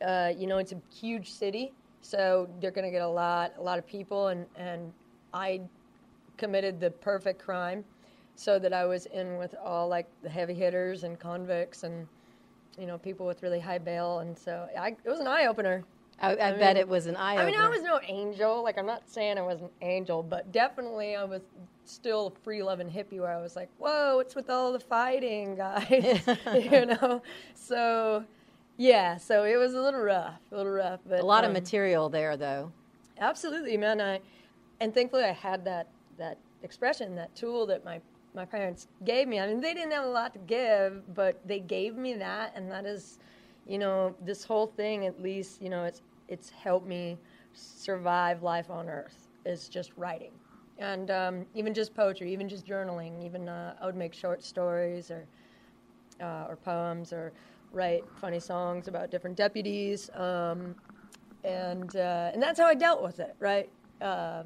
uh, 0.05 0.33
you 0.37 0.47
know, 0.47 0.59
it's 0.59 0.73
a 0.73 0.81
huge 0.95 1.31
city, 1.31 1.73
so 2.03 2.49
they're 2.61 2.71
going 2.73 2.85
to 2.85 2.91
get 2.91 3.03
a 3.03 3.09
lot, 3.09 3.53
a 3.59 3.63
lot 3.63 3.79
of 3.79 3.87
people, 3.87 4.29
and 4.29 4.47
and 4.57 4.93
I 5.33 5.63
committed 6.37 6.81
the 6.81 6.91
perfect 6.91 7.41
crime, 7.43 7.85
so 8.35 8.59
that 8.59 8.73
I 8.73 8.85
was 8.85 9.07
in 9.07 9.39
with 9.39 9.55
all 9.63 9.89
like 9.89 10.09
the 10.23 10.29
heavy 10.29 10.55
hitters 10.55 11.05
and 11.05 11.19
convicts 11.19 11.85
and 11.85 12.07
you 12.79 12.87
know 12.87 12.99
people 12.99 13.27
with 13.27 13.43
really 13.43 13.61
high 13.61 13.79
bail, 13.79 14.21
and 14.21 14.37
so 14.37 14.69
I, 14.79 14.89
it 15.05 15.09
was 15.09 15.21
an 15.21 15.27
eye 15.27 15.47
opener. 15.47 15.85
I, 16.21 16.35
I, 16.35 16.49
I 16.49 16.53
bet 16.53 16.77
it 16.77 16.87
was 16.87 17.07
an 17.07 17.17
eye 17.17 17.35
opener. 17.35 17.49
I 17.49 17.51
mean, 17.51 17.61
I 17.61 17.69
was 17.69 17.83
no 17.83 18.01
angel. 18.07 18.63
Like, 18.63 18.79
I'm 18.79 18.87
not 18.87 19.03
saying 19.11 19.39
I 19.39 19.43
was 19.43 19.61
an 19.61 19.71
angel, 19.81 20.23
but 20.23 20.53
definitely 20.53 21.17
I 21.17 21.25
was 21.25 21.43
still 21.85 22.29
a 22.29 22.45
free 22.45 22.63
loving 22.63 22.89
hippie 22.89 23.19
where 23.19 23.33
I 23.33 23.41
was 23.41 23.57
like, 23.57 23.69
whoa, 23.79 24.17
what's 24.17 24.35
with 24.35 24.49
all 24.49 24.73
the 24.73 24.81
fighting, 24.81 25.57
guys? 25.57 25.91
you 26.55 26.87
know? 26.87 27.23
So, 27.55 28.25
yeah, 28.77 29.17
so 29.17 29.45
it 29.45 29.57
was 29.57 29.75
a 29.75 29.81
little 29.81 30.01
rough, 30.01 30.39
a 30.53 30.57
little 30.57 30.73
rough. 30.73 31.01
But, 31.09 31.21
a 31.21 31.27
lot 31.27 31.45
of 31.45 31.49
um, 31.49 31.55
material 31.55 32.09
there, 32.09 32.37
though. 32.37 32.71
Absolutely, 33.19 33.77
man. 33.77 34.01
I, 34.01 34.21
and 34.81 34.95
thankfully 34.95 35.25
I 35.25 35.33
had 35.33 35.65
that, 35.65 35.89
that 36.19 36.39
expression, 36.63 37.17
that 37.17 37.35
tool 37.35 37.67
that 37.67 37.85
my, 37.85 38.01
my 38.35 38.45
parents 38.45 38.87
gave 39.05 39.29
me. 39.29 39.39
I 39.41 39.47
mean, 39.47 39.61
they 39.61 39.75
didn't 39.75 39.93
have 39.93 40.05
a 40.05 40.09
lot 40.09 40.33
to 40.35 40.39
give, 40.41 41.15
but 41.15 41.41
they 41.47 41.61
gave 41.61 41.97
me 41.97 42.15
that, 42.15 42.53
and 42.57 42.71
that 42.71 42.87
is, 42.87 43.19
you 43.67 43.79
know, 43.79 44.15
this 44.21 44.45
whole 44.45 44.67
thing, 44.67 45.07
at 45.07 45.21
least, 45.23 45.61
you 45.63 45.69
know, 45.71 45.85
it's, 45.85 46.03
it's 46.29 46.51
helped 46.51 46.87
me 46.87 47.19
survive 47.53 48.43
life 48.43 48.71
on 48.71 48.89
earth, 48.89 49.29
is 49.45 49.69
just 49.69 49.93
writing. 49.97 50.33
And 50.79 51.11
um, 51.11 51.47
even 51.55 51.75
just 51.75 51.95
poetry, 51.95 52.33
even 52.33 52.49
just 52.49 52.67
journaling, 52.67 53.25
even 53.25 53.49
uh, 53.49 53.75
I 53.81 53.87
would 53.87 53.97
make 53.97 54.15
short 54.15 54.43
stories 54.43 55.11
or, 55.11 55.27
uh, 56.21 56.47
or 56.49 56.57
poems 56.57 57.13
or 57.13 57.33
write 57.73 58.05
funny 58.17 58.41
songs 58.41 58.89
about 58.89 59.11
different 59.11 59.37
deputies. 59.37 60.11
Um, 60.15 60.75
and, 61.45 61.95
uh, 61.97 62.31
and 62.33 62.43
that's 62.43 62.59
how 62.59 62.67
I 62.67 62.75
dealt 62.75 63.03
with 63.03 63.21
it, 63.21 63.37
right? 63.41 63.71
Uh, 64.01 64.45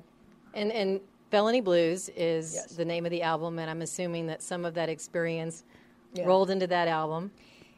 And 0.55 0.73
and 0.73 1.01
Felony 1.31 1.61
Blues 1.61 2.09
is 2.17 2.55
Yes. 2.55 2.77
the 2.77 2.85
name 2.85 3.05
of 3.05 3.11
the 3.11 3.23
album, 3.23 3.59
and 3.59 3.69
I'm 3.69 3.83
assuming 3.83 4.27
that 4.29 4.43
some 4.43 4.65
of 4.65 4.75
that 4.75 4.89
experience 4.89 5.65
Yeah. 6.15 6.25
rolled 6.27 6.51
into 6.51 6.67
that 6.69 6.89
album. 6.89 7.33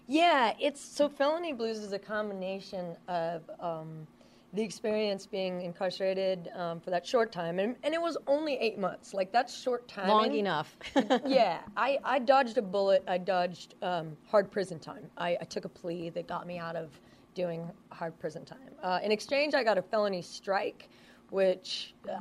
Yeah, 0.07 0.55
it's 0.59 0.81
so 0.81 1.09
felony 1.09 1.53
blues 1.53 1.79
is 1.79 1.93
a 1.93 1.99
combination 1.99 2.97
of 3.09 3.43
um, 3.61 4.07
the 4.55 4.63
experience 4.63 5.27
being 5.27 5.61
incarcerated 5.61 6.49
um, 6.55 6.81
for 6.81 6.89
that 6.91 7.07
short 7.07 7.31
time, 7.31 7.59
and, 7.59 7.77
and 7.83 7.93
it 7.93 8.01
was 8.01 8.17
only 8.27 8.55
eight 8.59 8.79
months. 8.79 9.13
Like 9.13 9.33
that's 9.33 9.55
short 9.55 9.87
time. 9.87 10.09
Long 10.09 10.33
enough. 10.35 10.75
yeah, 11.27 11.59
I, 11.77 11.99
I 12.05 12.19
dodged 12.21 12.57
a 12.57 12.63
bullet. 12.63 13.03
I 13.07 13.19
dodged 13.19 13.75
um, 13.83 14.17
hard 14.27 14.51
prison 14.51 14.79
time. 14.79 15.11
I, 15.19 15.37
I 15.41 15.45
took 15.45 15.67
a 15.67 15.69
plea 15.69 16.09
that 16.11 16.27
got 16.27 16.47
me 16.47 16.59
out 16.59 16.77
of 16.77 16.99
doing 17.35 17.71
hard 17.91 18.19
prison 18.19 18.47
time. 18.47 18.75
Uh, 18.83 19.01
in 19.03 19.13
exchange, 19.13 19.53
I 19.55 19.63
got 19.63 19.77
a 19.77 19.83
felony 19.83 20.23
strike, 20.23 20.89
which 21.29 21.95
uh, 22.11 22.21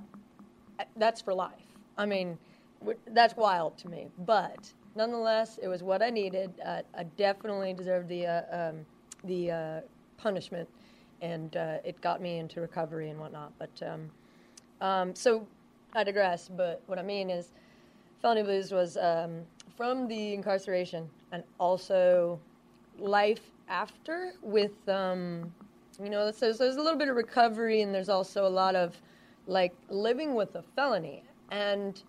that's 0.96 1.22
for 1.22 1.34
life. 1.34 1.66
I 1.98 2.06
mean, 2.06 2.38
that's 3.08 3.36
wild 3.36 3.78
to 3.80 3.90
me. 3.90 4.08
But 4.20 4.72
nonetheless, 4.96 5.60
it 5.62 5.68
was 5.68 5.84
what 5.84 6.02
I 6.02 6.10
needed. 6.10 6.52
Uh, 6.66 6.82
I 6.98 7.04
definitely 7.04 7.74
deserved 7.74 8.10
the 8.10 8.26
uh, 8.28 8.70
um, 8.70 8.86
the 9.24 9.52
uh, 9.52 9.82
punishment, 10.18 10.70
and 11.22 11.56
uh, 11.58 11.78
it 11.84 12.00
got 12.02 12.22
me 12.22 12.38
into 12.38 12.62
recovery 12.62 13.10
and 13.10 13.20
whatnot. 13.20 13.54
But 13.58 13.82
um, 13.86 14.10
um, 14.82 15.16
so 15.16 15.48
I 15.94 16.04
digress. 16.04 16.50
But 16.50 16.82
what 16.88 17.00
I 17.00 17.04
mean 17.04 17.30
is, 17.30 17.52
felony 18.22 18.44
blues 18.44 18.72
was 18.72 18.98
um, 18.98 19.42
from 19.76 20.08
the 20.08 20.34
incarceration 20.34 21.10
and 21.32 21.44
also 21.60 22.40
life 23.00 23.52
after 23.70 24.34
with 24.42 24.88
um, 24.90 25.54
you 26.02 26.10
know 26.10 26.32
so, 26.32 26.52
so 26.52 26.64
there's 26.64 26.78
a 26.78 26.82
little 26.82 26.98
bit 26.98 27.10
of 27.10 27.16
recovery 27.16 27.82
and 27.82 27.94
there's 27.94 28.10
also 28.10 28.46
a 28.46 28.50
lot 28.50 28.76
of 28.76 29.00
like 29.48 29.74
living 29.90 30.36
with 30.36 30.56
a 30.56 30.64
felony. 30.76 31.24
And 31.52 32.02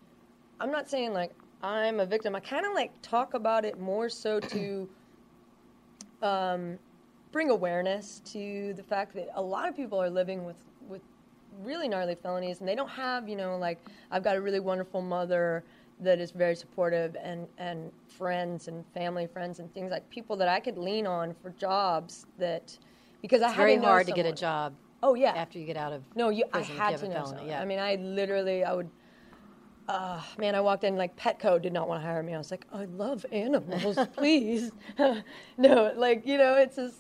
i'm 0.61 0.73
not 0.73 0.89
saying 0.91 1.13
like 1.13 1.33
i'm 1.63 2.01
a 2.01 2.07
victim. 2.07 2.37
I 2.37 2.41
kind 2.41 2.67
of 2.67 2.75
like 2.75 2.93
talk 3.03 3.35
about 3.35 3.65
it 3.65 3.79
more 3.81 4.09
so 4.09 4.41
to 4.41 4.89
um, 6.23 6.79
bring 7.33 7.51
awareness 7.51 8.21
to 8.33 8.75
the 8.75 8.83
fact 8.83 9.15
that 9.15 9.29
a 9.35 9.43
lot 9.43 9.69
of 9.69 9.77
people 9.77 10.01
are 10.01 10.11
living 10.11 10.45
with 10.45 10.57
with 10.89 11.03
really 11.63 11.89
gnarly 11.89 12.15
felonies, 12.15 12.61
and 12.61 12.69
they 12.69 12.75
don't 12.75 12.91
have, 12.91 13.29
you 13.29 13.37
know, 13.37 13.57
like 13.59 13.79
I've 14.11 14.23
got 14.23 14.37
a 14.37 14.41
really 14.41 14.61
wonderful 14.61 15.03
mother 15.03 15.65
that 16.01 16.21
is 16.21 16.31
very 16.31 16.55
supportive 16.55 17.17
and 17.21 17.47
and 17.59 17.91
friends 18.07 18.69
and 18.69 18.85
family 18.95 19.27
friends 19.27 19.59
and 19.59 19.73
things 19.75 19.91
like 19.91 20.09
people 20.11 20.37
that 20.37 20.49
I 20.49 20.61
could 20.61 20.79
lean 20.79 21.07
on 21.07 21.35
for 21.43 21.51
jobs 21.51 22.27
that 22.39 22.79
because 23.21 23.43
I 23.43 23.47
It's 23.47 23.57
had 23.57 23.63
very 23.63 23.77
hard 23.77 24.07
to 24.07 24.13
get 24.13 24.27
a 24.27 24.33
job 24.33 24.75
Oh 25.03 25.15
yeah, 25.15 25.33
after 25.35 25.59
you 25.59 25.67
get 25.67 25.77
out 25.77 25.93
of 25.93 26.03
no, 26.17 26.29
you. 26.31 26.45
I 26.53 26.59
prison 26.59 26.77
had 26.77 26.93
you 26.93 26.99
to 26.99 27.09
know. 27.09 27.25
felony, 27.27 27.49
yeah. 27.49 27.61
I 27.61 27.65
mean, 27.65 27.79
I 27.79 27.97
literally, 27.97 28.65
I 28.65 28.75
would. 28.75 28.91
Uh, 29.89 30.21
man, 30.39 30.55
I 30.55 30.61
walked 30.61 30.85
in 30.85 30.97
like 30.97 31.17
Petco 31.17 31.61
did 31.63 31.73
not 31.73 31.89
want 31.89 32.03
to 32.03 32.07
hire 32.07 32.23
me. 32.23 32.35
I 32.35 32.39
was 32.39 32.51
like, 32.51 32.67
I 32.73 32.85
love 32.85 33.25
animals, 33.33 33.99
please. 34.17 34.71
no, 35.59 35.93
like 35.97 36.27
you 36.27 36.37
know, 36.37 36.55
it's 36.55 36.77
just 36.77 36.97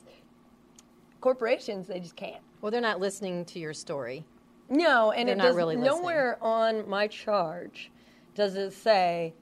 corporations. 1.20 1.88
They 1.88 2.00
just 2.00 2.16
can't. 2.16 2.42
Well, 2.60 2.70
they're 2.70 2.80
not 2.80 3.00
listening 3.00 3.44
to 3.46 3.58
your 3.58 3.74
story. 3.74 4.24
No, 4.68 5.12
and 5.12 5.28
They're 5.28 5.34
it 5.34 5.38
not 5.38 5.44
does 5.44 5.56
really 5.56 5.76
listening. 5.76 5.98
nowhere 6.00 6.38
on 6.42 6.88
my 6.88 7.06
charge 7.06 7.90
does 8.34 8.54
it 8.54 8.72
say 8.72 9.34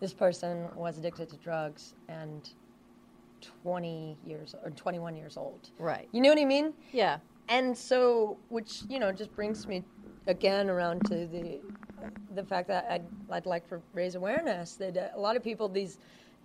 this 0.00 0.12
person 0.12 0.68
was 0.76 0.98
addicted 0.98 1.28
to 1.30 1.36
drugs 1.36 1.94
and 2.08 2.50
20 3.62 4.18
years 4.26 4.54
or 4.62 4.70
21 4.70 5.16
years 5.16 5.36
old. 5.36 5.70
Right. 5.78 6.08
You 6.12 6.20
know 6.20 6.28
what 6.28 6.38
I 6.38 6.44
mean? 6.44 6.74
Yeah. 6.92 7.18
And 7.48 7.76
so 7.76 8.38
which 8.48 8.82
you 8.88 8.98
know 8.98 9.12
just 9.12 9.34
brings 9.34 9.66
me 9.66 9.84
again 10.26 10.68
around 10.70 11.04
to 11.06 11.26
the 11.26 11.60
the 12.34 12.44
fact 12.44 12.68
that 12.68 12.86
I'd, 12.90 13.04
I'd 13.30 13.46
like 13.46 13.68
to 13.70 13.80
raise 13.94 14.14
awareness 14.14 14.74
that 14.74 14.96
uh, 14.96 15.08
a 15.14 15.20
lot 15.20 15.36
of 15.36 15.42
people 15.42 15.68
these 15.68 15.98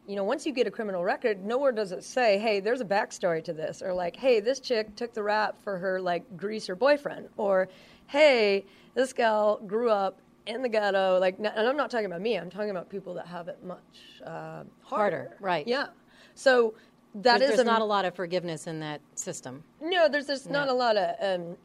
you 0.08 0.16
know 0.16 0.24
once 0.24 0.46
you 0.46 0.54
get 0.54 0.68
a 0.68 0.72
criminal 0.72 1.04
record 1.04 1.44
nowhere 1.44 1.72
does 1.72 1.92
it 1.92 2.04
say 2.04 2.38
hey 2.40 2.60
there's 2.60 2.82
a 2.82 2.86
backstory 2.86 3.44
to 3.44 3.54
this 3.54 3.82
or 3.82 3.94
like 3.94 4.16
hey 4.16 4.40
this 4.40 4.60
chick 4.60 4.96
took 4.96 5.14
the 5.14 5.22
rap 5.24 5.62
for 5.62 5.78
her 5.78 6.00
like 6.00 6.26
greaser 6.38 6.76
boyfriend 6.76 7.28
or 7.38 7.68
hey 8.08 8.66
this 8.96 9.14
gal 9.14 9.60
grew 9.68 9.90
up 9.90 10.20
in 10.48 10.62
the 10.62 10.70
ghetto 10.70 11.20
like 11.20 11.38
and 11.38 11.48
i'm 11.48 11.78
not 11.78 11.92
talking 11.92 12.08
about 12.08 12.22
me 12.22 12.36
i'm 12.36 12.50
talking 12.50 12.72
about 12.72 12.90
people 12.90 13.14
that 13.14 13.28
have 13.28 13.48
it 13.48 13.64
much 13.64 13.80
uh, 14.26 14.64
harder, 14.64 14.66
Harder, 14.82 15.38
right. 15.40 15.68
yeah 15.68 15.88
so 16.34 16.74
that 17.16 17.40
there's, 17.40 17.52
is 17.52 17.58
there's 17.58 17.66
not 17.66 17.82
a 17.82 17.86
lot 17.86 18.06
of 18.06 18.16
forgiveness 18.16 18.68
in 18.68 18.80
that 18.80 19.02
system. 19.16 19.64
no 19.82 20.08
there's 20.10 20.28
there's 20.28 20.50
not 20.50 20.68
a 20.70 20.74
lot 20.74 20.96
of 20.98 21.16
um, 21.42 21.58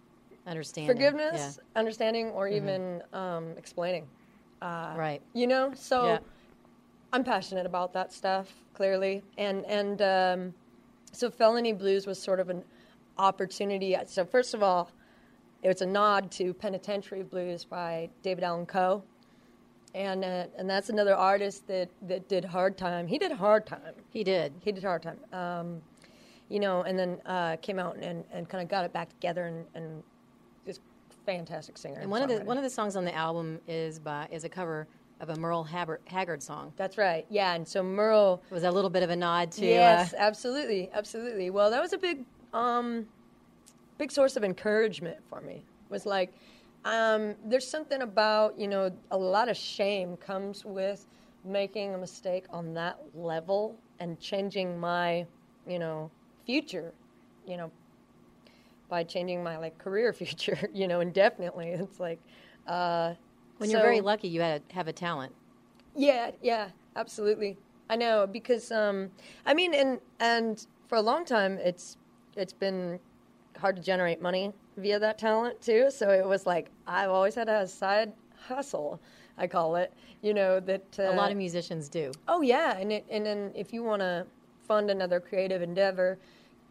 Understanding. 0.46 0.94
forgiveness, 0.94 1.58
understanding, 1.74 2.28
or 2.30 2.46
even 2.46 3.02
um, 3.12 3.48
explaining. 3.56 4.06
Yeah. 4.62 4.96
Right. 4.96 5.20
You 5.34 5.48
know, 5.48 5.72
so 5.74 6.06
Yeah. 6.06 6.18
I'm 7.12 7.24
passionate 7.24 7.66
about 7.66 7.92
that 7.94 8.12
stuff 8.12 8.52
clearly, 8.74 9.24
and 9.38 9.64
and 9.66 10.02
um, 10.02 10.54
so 11.12 11.30
felony 11.30 11.72
blues 11.72 12.06
was 12.06 12.20
sort 12.22 12.38
of 12.40 12.48
an 12.48 12.62
opportunity. 13.18 13.96
So 14.06 14.24
first 14.24 14.54
of 14.54 14.62
all, 14.62 14.90
it 15.62 15.68
was 15.68 15.82
a 15.82 15.86
nod 15.86 16.30
to 16.32 16.54
Penitentiary 16.54 17.22
Blues 17.24 17.64
by 17.64 18.08
David 18.22 18.44
Allan 18.44 18.66
Coe, 18.66 19.02
and 19.96 20.24
uh, 20.24 20.44
and 20.58 20.68
that's 20.68 20.90
another 20.90 21.14
artist 21.16 21.66
that 21.68 21.88
that 22.02 22.28
did 22.28 22.44
Hard 22.44 22.76
Time. 22.76 23.06
He 23.06 23.18
did 23.18 23.32
Hard 23.32 23.66
Time. 23.66 23.94
He 24.10 24.22
did. 24.22 24.52
He 24.60 24.70
did 24.70 24.84
Hard 24.84 25.02
Time. 25.02 25.18
Um, 25.32 25.82
you 26.48 26.60
know, 26.60 26.82
and 26.82 26.96
then 26.98 27.18
uh, 27.26 27.56
came 27.56 27.78
out 27.80 27.96
and, 27.96 28.22
and 28.32 28.48
kind 28.48 28.62
of 28.62 28.68
got 28.68 28.84
it 28.84 28.92
back 28.92 29.08
together 29.08 29.46
and, 29.46 29.64
and 29.74 30.02
just 30.64 30.80
fantastic 31.24 31.76
singer. 31.76 31.98
And 31.98 32.10
one 32.10 32.22
of 32.22 32.28
the 32.28 32.44
one 32.44 32.56
of 32.56 32.62
the 32.62 32.70
songs 32.70 32.94
on 32.94 33.04
the 33.04 33.14
album 33.14 33.58
is 33.66 33.98
by 33.98 34.28
is 34.30 34.44
a 34.44 34.48
cover 34.48 34.86
of 35.18 35.30
a 35.30 35.36
Merle 35.36 35.64
Haggard, 35.64 36.00
Haggard 36.04 36.42
song. 36.42 36.74
That's 36.76 36.98
right. 36.98 37.24
Yeah, 37.30 37.54
and 37.54 37.66
so 37.66 37.82
Merle. 37.82 38.42
Was 38.50 38.64
a 38.64 38.70
little 38.70 38.90
bit 38.90 39.02
of 39.02 39.08
a 39.10 39.16
nod 39.16 39.50
to. 39.52 39.66
yes, 39.66 40.12
Uh, 40.12 40.16
absolutely, 40.18 40.90
absolutely. 40.92 41.48
Well, 41.48 41.70
that 41.70 41.80
was 41.80 41.94
a 41.94 41.98
big, 41.98 42.24
um, 42.52 43.06
big 43.96 44.12
source 44.12 44.36
of 44.36 44.44
encouragement 44.44 45.16
for 45.26 45.40
me. 45.40 45.64
Was 45.88 46.04
like, 46.04 46.34
um, 46.86 47.34
there's 47.44 47.68
something 47.68 48.02
about 48.02 48.58
you 48.58 48.68
know 48.68 48.90
a 49.10 49.18
lot 49.18 49.48
of 49.48 49.56
shame 49.56 50.16
comes 50.16 50.64
with 50.64 51.06
making 51.44 51.94
a 51.94 51.98
mistake 51.98 52.44
on 52.50 52.74
that 52.74 52.98
level 53.14 53.76
and 54.00 54.18
changing 54.20 54.78
my, 54.78 55.26
you 55.66 55.78
know, 55.78 56.10
future, 56.44 56.92
you 57.46 57.56
know, 57.56 57.70
by 58.88 59.02
changing 59.02 59.42
my 59.42 59.56
like 59.56 59.76
career 59.78 60.12
future, 60.20 60.58
you 60.72 60.88
know, 60.88 61.00
indefinitely. 61.00 61.68
It's 61.68 62.00
like. 62.00 62.20
Uh, 62.66 63.14
when 63.58 63.70
you're 63.70 63.80
very 63.80 64.00
lucky, 64.00 64.28
you 64.28 64.40
had 64.40 64.62
have 64.72 64.86
a 64.86 64.92
talent. 64.92 65.32
Yeah, 65.94 66.32
yeah, 66.42 66.68
absolutely. 66.94 67.56
I 67.88 67.96
know 67.96 68.26
because 68.26 68.70
um, 68.70 69.10
I 69.46 69.54
mean, 69.54 69.72
and 69.72 69.98
and 70.20 70.66
for 70.88 70.96
a 70.96 71.00
long 71.00 71.24
time, 71.24 71.58
it's 71.58 71.96
it's 72.36 72.52
been 72.52 73.00
hard 73.58 73.76
to 73.76 73.82
generate 73.82 74.20
money 74.20 74.52
via 74.76 74.98
that 74.98 75.18
talent 75.18 75.60
too. 75.60 75.90
So 75.90 76.10
it 76.10 76.26
was 76.26 76.46
like 76.46 76.70
I've 76.86 77.10
always 77.10 77.34
had 77.34 77.48
a 77.48 77.66
side 77.66 78.12
hustle, 78.48 79.00
I 79.38 79.46
call 79.46 79.76
it. 79.76 79.92
You 80.22 80.34
know 80.34 80.60
that 80.60 80.98
uh, 80.98 81.10
A 81.10 81.14
lot 81.14 81.30
of 81.30 81.36
musicians 81.36 81.88
do. 81.88 82.12
Oh 82.28 82.40
yeah, 82.42 82.76
and 82.78 82.92
it, 82.92 83.06
and 83.10 83.24
then 83.24 83.52
if 83.54 83.72
you 83.72 83.82
want 83.82 84.00
to 84.00 84.26
fund 84.66 84.90
another 84.90 85.20
creative 85.20 85.62
endeavor, 85.62 86.18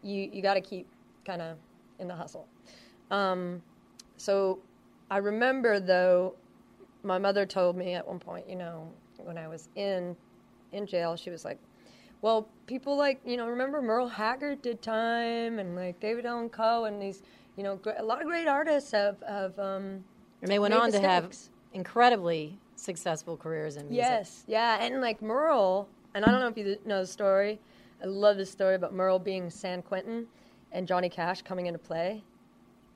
you 0.02 0.28
you 0.32 0.42
got 0.42 0.54
to 0.54 0.60
keep 0.60 0.86
kind 1.24 1.42
of 1.42 1.56
in 1.98 2.08
the 2.08 2.14
hustle. 2.14 2.46
Um, 3.10 3.62
so 4.16 4.58
I 5.10 5.18
remember 5.18 5.80
though, 5.80 6.34
my 7.02 7.18
mother 7.18 7.46
told 7.46 7.76
me 7.76 7.94
at 7.94 8.06
one 8.06 8.18
point, 8.18 8.48
you 8.48 8.56
know, 8.56 8.90
when 9.18 9.38
I 9.38 9.48
was 9.48 9.68
in 9.76 10.16
in 10.72 10.86
jail, 10.86 11.16
she 11.16 11.30
was 11.30 11.44
like, 11.44 11.58
"Well, 12.22 12.48
people 12.66 12.96
like 12.96 13.20
you 13.24 13.36
know, 13.36 13.48
remember 13.48 13.80
Merle 13.82 14.08
Haggard 14.08 14.62
did 14.62 14.82
time, 14.82 15.58
and 15.58 15.76
like 15.76 16.00
David 16.00 16.26
Allan 16.26 16.48
Coe, 16.48 16.84
and 16.84 17.00
these, 17.00 17.22
you 17.56 17.62
know, 17.62 17.78
a 17.96 18.02
lot 18.02 18.20
of 18.20 18.26
great 18.26 18.48
artists 18.48 18.90
have 18.92 19.22
have." 19.28 19.58
Um, 19.58 20.04
And 20.42 20.50
they 20.50 20.58
went 20.58 20.74
on 20.74 20.90
to 20.92 21.00
have 21.00 21.34
incredibly 21.72 22.58
successful 22.74 23.36
careers 23.36 23.76
in 23.76 23.88
music. 23.88 23.96
Yes, 24.04 24.44
yeah, 24.46 24.78
and 24.80 25.00
like 25.00 25.22
Merle, 25.22 25.88
and 26.14 26.24
I 26.24 26.30
don't 26.30 26.40
know 26.40 26.48
if 26.48 26.56
you 26.58 26.78
know 26.84 27.00
the 27.00 27.06
story. 27.06 27.58
I 28.02 28.06
love 28.06 28.36
this 28.36 28.50
story 28.50 28.74
about 28.74 28.92
Merle 28.92 29.18
being 29.18 29.48
San 29.48 29.80
Quentin 29.82 30.26
and 30.72 30.86
Johnny 30.86 31.08
Cash 31.08 31.42
coming 31.42 31.66
into 31.66 31.78
play. 31.78 32.22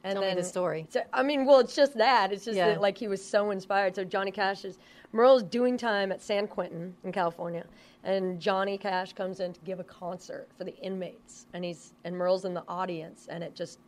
And 0.03 0.15
Tell 0.15 0.23
me 0.23 0.35
the 0.35 0.43
story. 0.45 0.87
So, 0.89 1.03
I 1.13 1.23
mean, 1.23 1.45
well, 1.45 1.61
it's 1.61 1.75
just 1.75 1.97
that. 1.99 2.33
It's 2.33 2.45
just 2.45 2.57
Yeah. 2.57 2.69
that 2.69 2.81
like 2.81 2.97
he 2.97 3.07
was 3.09 3.23
so 3.25 3.51
inspired. 3.51 3.95
So 3.95 4.05
Johnny 4.05 4.31
Cash 4.31 4.65
is 4.65 4.79
Merle's 5.13 5.43
doing 5.43 5.77
time 5.77 6.11
at 6.11 6.23
San 6.23 6.47
Quentin 6.47 6.97
in 7.05 7.13
California, 7.13 7.67
and 8.05 8.41
Johnny 8.41 8.79
Cash 8.79 9.13
comes 9.13 9.41
in 9.41 9.53
to 9.53 9.61
give 9.61 9.81
a 9.81 9.85
concert 9.85 10.49
for 10.57 10.65
the 10.65 10.77
inmates, 10.79 11.47
and 11.53 11.65
he's 11.65 11.93
and 12.05 12.17
Merle's 12.17 12.45
in 12.45 12.55
the 12.55 12.65
audience, 12.69 13.27
and 13.31 13.45
it 13.45 13.55
just 13.55 13.79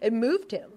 it 0.00 0.12
moved 0.12 0.50
him 0.50 0.70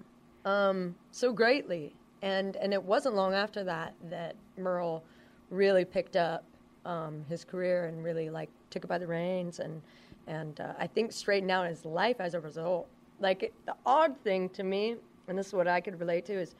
um, 0.44 0.94
so 1.10 1.32
greatly. 1.32 1.94
And 2.22 2.56
and 2.56 2.72
it 2.72 2.82
wasn't 2.82 3.16
long 3.16 3.34
after 3.34 3.64
that 3.64 3.94
that 4.08 4.36
Merle 4.56 5.04
really 5.50 5.84
picked 5.84 6.16
up 6.16 6.44
um, 6.84 7.24
his 7.28 7.44
career 7.44 7.86
and 7.86 8.02
really 8.02 8.30
like 8.30 8.48
took 8.70 8.84
it 8.84 8.86
by 8.86 8.98
the 8.98 9.06
reins 9.06 9.60
and 9.60 9.80
and 10.26 10.60
uh, 10.60 10.72
I 10.78 10.86
think 10.86 11.12
straightened 11.12 11.50
out 11.50 11.66
his 11.66 11.84
life 11.84 12.16
as 12.18 12.34
a 12.34 12.40
result. 12.40 12.86
Like 13.20 13.42
it, 13.42 13.54
the 13.66 13.74
odd 13.84 14.16
thing 14.24 14.48
to 14.50 14.62
me, 14.62 14.96
and 15.28 15.38
this 15.38 15.48
is 15.48 15.52
what 15.52 15.68
I 15.68 15.80
could 15.80 16.00
relate 16.00 16.24
to, 16.26 16.32
is 16.32 16.54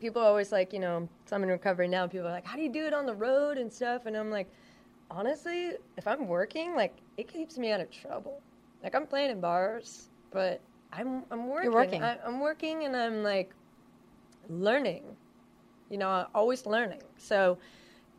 people 0.00 0.22
always 0.22 0.52
like, 0.52 0.72
you 0.72 0.78
know, 0.78 1.08
so 1.26 1.36
I'm 1.36 1.42
in 1.42 1.48
recovery 1.48 1.88
now. 1.88 2.06
People 2.06 2.28
are 2.28 2.32
like, 2.32 2.46
how 2.46 2.56
do 2.56 2.62
you 2.62 2.72
do 2.72 2.86
it 2.86 2.94
on 2.94 3.06
the 3.06 3.14
road 3.14 3.58
and 3.58 3.72
stuff? 3.72 4.06
And 4.06 4.16
I'm 4.16 4.30
like, 4.30 4.48
honestly, 5.10 5.72
if 5.96 6.06
I'm 6.06 6.26
working, 6.26 6.74
like 6.74 6.96
it 7.16 7.28
keeps 7.28 7.58
me 7.58 7.72
out 7.72 7.80
of 7.80 7.90
trouble. 7.90 8.40
Like 8.82 8.94
I'm 8.94 9.06
playing 9.06 9.30
in 9.30 9.40
bars, 9.40 10.08
but 10.30 10.60
I'm 10.92 11.24
I'm 11.30 11.48
working. 11.48 11.70
You're 11.70 11.80
working. 11.80 12.02
I, 12.02 12.18
I'm 12.24 12.40
working, 12.40 12.84
and 12.84 12.96
I'm 12.96 13.22
like 13.22 13.52
learning. 14.48 15.04
You 15.90 15.98
know, 15.98 16.26
always 16.34 16.66
learning. 16.66 17.02
So 17.18 17.58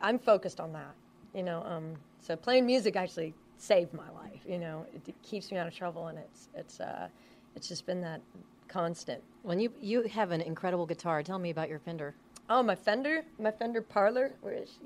I'm 0.02 0.20
focused 0.20 0.60
on 0.60 0.74
that. 0.74 0.94
You 1.34 1.44
know, 1.44 1.64
um, 1.64 1.94
so 2.20 2.36
playing 2.36 2.66
music 2.66 2.96
actually 2.96 3.34
saved 3.58 3.94
my 3.94 4.10
life. 4.12 4.42
You 4.46 4.60
know, 4.60 4.86
it, 4.94 5.08
it 5.08 5.16
keeps 5.22 5.52
me 5.52 5.58
out 5.58 5.68
of 5.68 5.76
trouble, 5.76 6.08
and 6.08 6.18
it's 6.20 6.50
it's 6.54 6.80
uh, 6.80 7.08
it's 7.56 7.68
just 7.68 7.86
been 7.86 8.02
that 8.02 8.22
constant. 8.68 9.22
When 9.44 9.60
you 9.60 9.72
you 9.80 10.04
have 10.04 10.32
an 10.32 10.42
incredible 10.42 10.86
guitar, 10.86 11.24
tell 11.24 11.40
me 11.40 11.50
about 11.50 11.70
your 11.70 11.80
Fender. 11.80 12.14
Oh, 12.50 12.62
my 12.62 12.76
Fender, 12.76 13.24
my 13.40 13.52
Fender 13.52 13.82
Parlor. 13.82 14.34
Where 14.42 14.54
is 14.54 14.70
she? 14.70 14.86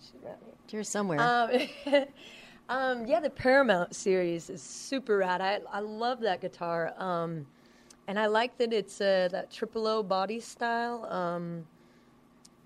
She's 0.00 0.14
around 0.24 0.38
here. 0.44 0.54
Here's 0.70 0.88
somewhere. 0.88 1.20
Um, 1.20 2.04
um, 2.68 3.06
yeah, 3.06 3.20
the 3.20 3.30
Paramount 3.30 3.94
series 3.94 4.50
is 4.50 4.62
super 4.62 5.18
rad. 5.18 5.40
I, 5.40 5.60
I 5.70 5.80
love 5.80 6.20
that 6.20 6.40
guitar. 6.40 6.94
Um, 6.96 7.46
and 8.08 8.18
I 8.18 8.26
like 8.26 8.56
that 8.58 8.72
it's 8.72 9.00
uh, 9.00 9.28
that 9.30 9.50
triple 9.50 9.86
O 9.86 10.02
body 10.02 10.40
style. 10.40 11.04
Um, 11.06 11.66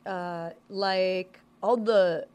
uh, 0.06 0.50
like 0.68 1.40
all 1.62 1.76
the, 1.76 2.26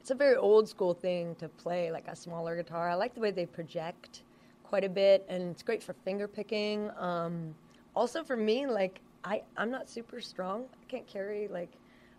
it's 0.00 0.10
a 0.10 0.14
very 0.14 0.36
old 0.36 0.68
school 0.68 0.94
thing 0.94 1.34
to 1.36 1.48
play 1.48 1.90
like 1.90 2.08
a 2.08 2.16
smaller 2.16 2.56
guitar. 2.56 2.88
I 2.88 2.94
like 2.94 3.14
the 3.14 3.20
way 3.20 3.30
they 3.30 3.46
project 3.46 4.22
quite 4.64 4.84
a 4.84 4.88
bit, 4.88 5.24
and 5.28 5.42
it's 5.50 5.62
great 5.62 5.82
for 5.82 5.92
finger 5.92 6.28
picking. 6.28 6.90
Um, 6.98 7.54
also 7.94 8.22
for 8.22 8.36
me, 8.36 8.66
like 8.66 9.00
I, 9.24 9.42
I'm 9.56 9.70
not 9.70 9.88
super 9.88 10.20
strong. 10.20 10.64
I 10.72 10.84
can't 10.90 11.06
carry 11.06 11.48
like, 11.48 11.72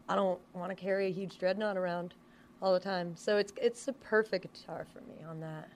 I 0.10 0.16
don't 0.16 0.40
want 0.54 0.70
to 0.70 0.76
carry 0.76 1.08
a 1.08 1.12
huge 1.12 1.38
dreadnought 1.38 1.78
around 1.78 2.14
all 2.62 2.74
the 2.74 2.80
time. 2.80 3.16
So 3.16 3.38
it's 3.38 3.54
it's 3.62 3.86
the 3.86 3.94
perfect 3.94 4.54
guitar 4.54 4.86
for 4.94 5.02
me 5.02 5.24
on 5.28 5.40
that. 5.42 5.70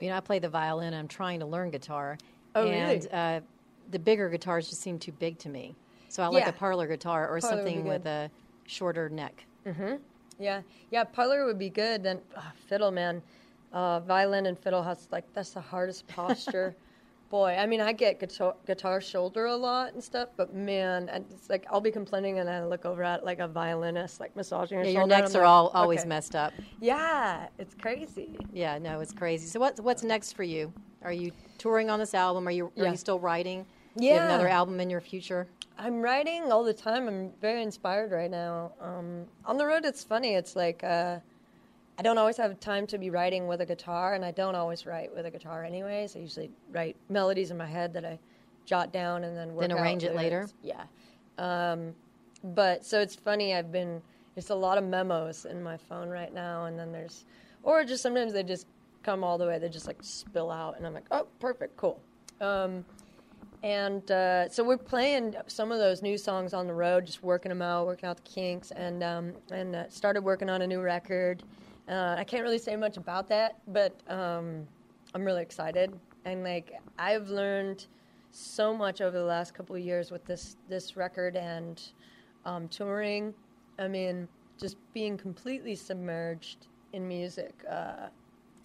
You 0.00 0.08
know, 0.10 0.16
I 0.16 0.20
play 0.20 0.38
the 0.38 0.48
violin. 0.48 0.94
I'm 0.94 1.08
trying 1.08 1.40
to 1.40 1.46
learn 1.46 1.70
guitar. 1.70 2.18
Oh, 2.54 2.64
really? 2.64 2.76
and 2.78 3.08
uh, 3.12 3.40
the 3.90 3.98
bigger 3.98 4.28
guitars 4.28 4.68
just 4.68 4.82
seem 4.82 4.98
too 4.98 5.12
big 5.12 5.38
to 5.40 5.48
me. 5.48 5.74
So 6.08 6.22
I 6.22 6.28
like 6.28 6.44
Yeah. 6.44 6.50
a 6.50 6.52
parlor 6.52 6.86
guitar 6.86 7.24
or 7.24 7.40
Parlor 7.40 7.40
something 7.40 7.84
with 7.86 8.06
a 8.06 8.30
shorter 8.66 9.08
neck. 9.08 9.46
Yeah, 10.38 10.62
yeah. 10.90 11.04
Parlor 11.04 11.44
would 11.46 11.58
be 11.58 11.70
good. 11.70 12.02
Then 12.02 12.20
ah, 12.36 12.52
fiddle, 12.68 12.90
man. 12.90 13.22
Uh, 13.72 14.00
violin 14.00 14.46
and 14.46 14.58
fiddle 14.58 14.82
has 14.82 15.08
like 15.10 15.24
that's 15.34 15.50
the 15.50 15.60
hardest 15.60 16.06
posture. 16.08 16.74
Boy, 17.28 17.56
I 17.58 17.66
mean, 17.66 17.80
I 17.80 17.92
get 17.92 18.20
guitar, 18.20 18.54
guitar 18.66 19.00
shoulder 19.00 19.46
a 19.46 19.56
lot 19.56 19.94
and 19.94 20.02
stuff, 20.02 20.28
but 20.36 20.54
man, 20.54 21.08
it's 21.12 21.50
like 21.50 21.66
I'll 21.70 21.80
be 21.80 21.90
complaining 21.90 22.38
and 22.38 22.48
I 22.48 22.64
look 22.64 22.84
over 22.84 23.02
at 23.02 23.24
like 23.24 23.40
a 23.40 23.48
violinist 23.48 24.20
like 24.20 24.36
massaging 24.36 24.78
her 24.78 24.84
Yeah, 24.84 24.92
shoulder. 24.92 25.12
your 25.14 25.20
necks 25.22 25.34
are 25.34 25.40
like, 25.40 25.48
all 25.48 25.68
always 25.74 26.00
okay. 26.00 26.08
messed 26.08 26.36
up. 26.36 26.52
Yeah, 26.80 27.48
it's 27.58 27.74
crazy. 27.74 28.36
Yeah, 28.52 28.78
no, 28.78 29.00
it's 29.00 29.12
crazy. 29.12 29.46
So 29.48 29.58
what's 29.58 29.80
what's 29.80 30.04
next 30.04 30.34
for 30.34 30.44
you? 30.44 30.72
Are 31.02 31.12
you 31.12 31.32
touring 31.58 31.90
on 31.90 31.98
this 31.98 32.14
album? 32.14 32.46
Are 32.46 32.52
you 32.52 32.66
are 32.66 32.84
Yeah. 32.84 32.90
you 32.92 32.96
still 32.96 33.18
writing? 33.18 33.66
Do 33.96 34.04
you 34.04 34.12
have 34.12 34.22
Yeah. 34.22 34.28
another 34.28 34.48
album 34.48 34.78
in 34.78 34.88
your 34.88 35.00
future? 35.00 35.48
I'm 35.78 36.00
writing 36.00 36.52
all 36.52 36.62
the 36.62 36.72
time. 36.72 37.08
I'm 37.08 37.32
very 37.40 37.62
inspired 37.62 38.12
right 38.12 38.30
now. 38.30 38.72
Um, 38.80 39.26
on 39.44 39.56
the 39.58 39.66
road, 39.66 39.84
it's 39.84 40.04
funny. 40.04 40.34
It's 40.34 40.54
like 40.54 40.84
uh, 40.84 41.18
I 41.98 42.02
don't 42.02 42.18
always 42.18 42.36
have 42.36 42.60
time 42.60 42.86
to 42.88 42.98
be 42.98 43.10
writing 43.10 43.46
with 43.46 43.60
a 43.60 43.66
guitar, 43.66 44.14
and 44.14 44.24
I 44.24 44.30
don't 44.30 44.54
always 44.54 44.84
write 44.84 45.14
with 45.14 45.24
a 45.24 45.30
guitar 45.30 45.64
anyways. 45.64 46.14
I 46.14 46.18
usually 46.18 46.50
write 46.70 46.96
melodies 47.08 47.50
in 47.50 47.56
my 47.56 47.66
head 47.66 47.94
that 47.94 48.04
I 48.04 48.18
jot 48.66 48.92
down 48.92 49.24
and 49.24 49.36
then 49.36 49.54
work 49.54 49.68
Then 49.68 49.78
arrange 49.78 50.04
it 50.04 50.14
later? 50.14 50.48
Yeah. 50.62 50.84
Um, 51.38 51.94
but 52.42 52.84
so 52.84 53.00
it's 53.00 53.14
funny. 53.14 53.54
I've 53.54 53.72
been 53.72 54.02
it's 54.36 54.50
a 54.50 54.54
lot 54.54 54.76
of 54.76 54.84
memos 54.84 55.46
in 55.46 55.62
my 55.62 55.76
phone 55.76 56.10
right 56.10 56.32
now, 56.32 56.66
and 56.66 56.78
then 56.78 56.92
there's 56.92 57.24
or 57.62 57.84
just 57.84 58.02
sometimes 58.02 58.32
they 58.32 58.42
just 58.42 58.66
come 59.02 59.24
all 59.24 59.38
the 59.38 59.46
way. 59.46 59.58
They 59.58 59.68
just 59.68 59.86
like 59.86 59.98
spill 60.02 60.50
out, 60.50 60.76
and 60.76 60.86
I'm 60.86 60.92
like, 60.92 61.06
oh, 61.10 61.26
perfect, 61.40 61.76
cool. 61.76 62.00
Um, 62.40 62.84
and 63.62 64.08
uh, 64.10 64.48
so 64.50 64.62
we're 64.62 64.76
playing 64.76 65.34
some 65.46 65.72
of 65.72 65.78
those 65.78 66.02
new 66.02 66.18
songs 66.18 66.52
on 66.52 66.66
the 66.66 66.74
road, 66.74 67.06
just 67.06 67.22
working 67.22 67.48
them 67.48 67.62
out, 67.62 67.86
working 67.86 68.08
out 68.08 68.16
the 68.16 68.30
kinks, 68.30 68.70
and 68.72 69.02
um, 69.02 69.32
and 69.50 69.74
uh, 69.74 69.88
started 69.88 70.22
working 70.22 70.50
on 70.50 70.60
a 70.60 70.66
new 70.66 70.80
record. 70.82 71.42
Uh, 71.88 72.16
I 72.18 72.24
can't 72.24 72.42
really 72.42 72.58
say 72.58 72.76
much 72.76 72.96
about 72.96 73.28
that, 73.28 73.58
but 73.68 73.94
um, 74.08 74.66
I'm 75.14 75.24
really 75.24 75.42
excited. 75.42 75.92
And 76.24 76.42
like 76.42 76.72
I've 76.98 77.28
learned 77.28 77.86
so 78.30 78.76
much 78.76 79.00
over 79.00 79.16
the 79.16 79.24
last 79.24 79.54
couple 79.54 79.76
of 79.76 79.82
years 79.82 80.10
with 80.10 80.24
this 80.24 80.56
this 80.68 80.96
record 80.96 81.36
and 81.36 81.80
um, 82.44 82.68
touring. 82.68 83.32
I 83.78 83.88
mean, 83.88 84.28
just 84.58 84.76
being 84.92 85.16
completely 85.16 85.74
submerged 85.74 86.66
in 86.92 87.06
music, 87.06 87.54
uh, 87.70 88.08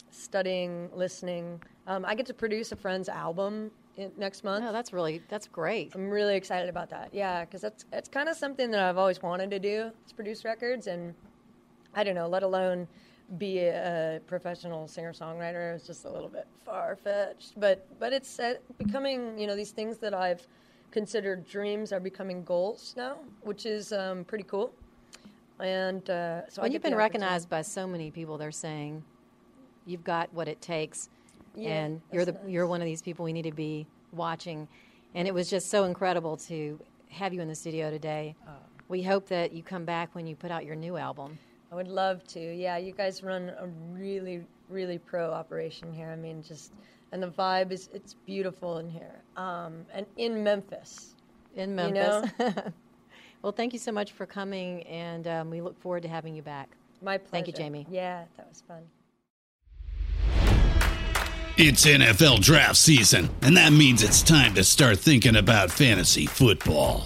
studying, 0.09 0.89
listening. 0.93 1.61
Um, 1.87 2.05
I 2.05 2.15
get 2.15 2.25
to 2.27 2.33
produce 2.33 2.71
a 2.71 2.75
friend's 2.75 3.09
album 3.09 3.71
in, 3.97 4.11
next 4.17 4.43
month. 4.43 4.63
No, 4.63 4.71
that's 4.71 4.93
really 4.93 5.21
that's 5.29 5.47
great. 5.47 5.91
I'm 5.93 6.09
really 6.09 6.35
excited 6.35 6.69
about 6.69 6.89
that. 6.89 7.09
Yeah, 7.13 7.45
because 7.45 7.61
that's 7.61 7.85
it's 7.93 8.09
kind 8.09 8.29
of 8.29 8.35
something 8.35 8.71
that 8.71 8.79
I've 8.79 8.97
always 8.97 9.21
wanted 9.21 9.51
to 9.51 9.59
do. 9.59 9.91
Is 10.05 10.13
produce 10.13 10.43
records, 10.43 10.87
and 10.87 11.13
I 11.93 12.03
don't 12.03 12.15
know, 12.15 12.27
let 12.27 12.43
alone 12.43 12.87
be 13.37 13.59
a, 13.59 14.19
professional 14.27 14.87
singer 14.87 15.13
songwriter. 15.13 15.75
It's 15.75 15.87
just 15.87 16.05
a 16.05 16.09
little 16.09 16.29
bit 16.29 16.47
far 16.65 16.95
fetched, 16.95 17.59
but 17.59 17.85
but 17.99 18.13
it's 18.13 18.39
uh, 18.39 18.55
becoming 18.77 19.37
you 19.37 19.47
know 19.47 19.55
these 19.55 19.71
things 19.71 19.97
that 19.99 20.13
I've 20.13 20.45
considered 20.91 21.47
dreams 21.47 21.93
are 21.93 21.99
becoming 21.99 22.43
goals 22.43 22.93
now, 22.97 23.17
which 23.41 23.65
is 23.65 23.93
um, 23.93 24.25
pretty 24.25 24.43
cool. 24.43 24.73
And 25.59 26.09
uh, 26.09 26.49
so 26.49 26.61
Well, 26.61 26.69
get 26.69 26.73
you've 26.73 26.81
been 26.81 26.95
recognized 26.95 27.49
by 27.49 27.61
so 27.61 27.87
many 27.87 28.11
people. 28.11 28.37
They're 28.37 28.51
saying 28.51 29.03
you've 29.85 30.03
got 30.03 30.33
what 30.33 30.47
it 30.47 30.61
takes, 30.61 31.09
Yeah, 31.55 31.69
and 31.69 32.01
you're 32.11 32.25
the 32.25 32.33
that's 32.33 32.47
you're 32.47 32.67
one 32.67 32.81
of 32.81 32.85
these 32.85 33.01
people 33.01 33.23
we 33.23 33.33
need 33.33 33.43
to 33.43 33.51
be 33.51 33.87
watching. 34.11 34.67
And 35.13 35.27
it 35.27 35.33
was 35.33 35.49
just 35.49 35.69
so 35.69 35.83
incredible 35.83 36.37
to 36.37 36.79
have 37.09 37.33
you 37.33 37.41
in 37.41 37.47
the 37.47 37.55
studio 37.55 37.91
today. 37.91 38.35
Oh. 38.47 38.51
We 38.87 39.03
hope 39.03 39.27
that 39.27 39.53
you 39.53 39.63
come 39.63 39.85
back 39.85 40.15
when 40.15 40.25
you 40.25 40.35
put 40.35 40.51
out 40.51 40.65
your 40.65 40.75
new 40.75 40.97
album. 40.97 41.37
I 41.71 41.75
would 41.75 41.87
love 41.87 42.25
to. 42.27 42.39
Yeah, 42.39 42.77
you 42.77 42.91
guys 42.91 43.23
run 43.23 43.53
a 43.57 43.67
really, 43.93 44.43
really 44.69 44.97
pro 44.97 45.31
operation 45.31 45.93
here. 45.93 46.09
I 46.09 46.17
mean, 46.17 46.43
just 46.43 46.73
and 47.13 47.23
the 47.23 47.27
vibe 47.29 47.71
is 47.71 47.89
it's 47.93 48.13
beautiful 48.25 48.79
in 48.79 48.89
here. 48.89 49.21
Um, 49.37 49.85
and 49.93 50.05
in 50.17 50.43
Memphis. 50.43 51.15
in 51.55 51.69
You 51.69 51.75
Memphis. 51.75 52.31
well, 53.41 53.53
thank 53.53 53.71
you 53.71 53.79
so 53.79 53.91
much 53.91 54.11
for 54.11 54.25
coming, 54.25 54.83
and 54.83 55.27
um, 55.27 55.49
we 55.49 55.61
look 55.61 55.79
forward 55.79 56.03
to 56.03 56.09
having 56.09 56.35
you 56.35 56.41
back. 56.41 56.69
My 57.01 57.17
pleasure. 57.17 57.45
Thank 57.45 57.47
you, 57.47 57.63
Jaime. 57.63 57.87
Yeah, 57.89 58.25
that 58.35 58.49
was 58.49 58.63
fun. 58.67 58.83
It's 61.57 61.85
NFL 61.85 62.41
draft 62.41 62.77
season, 62.77 63.29
and 63.41 63.55
that 63.55 63.71
means 63.71 64.03
it's 64.03 64.23
time 64.23 64.53
to 64.55 64.63
start 64.63 64.99
thinking 64.99 65.35
about 65.37 65.71
fantasy 65.71 66.25
football. 66.25 67.05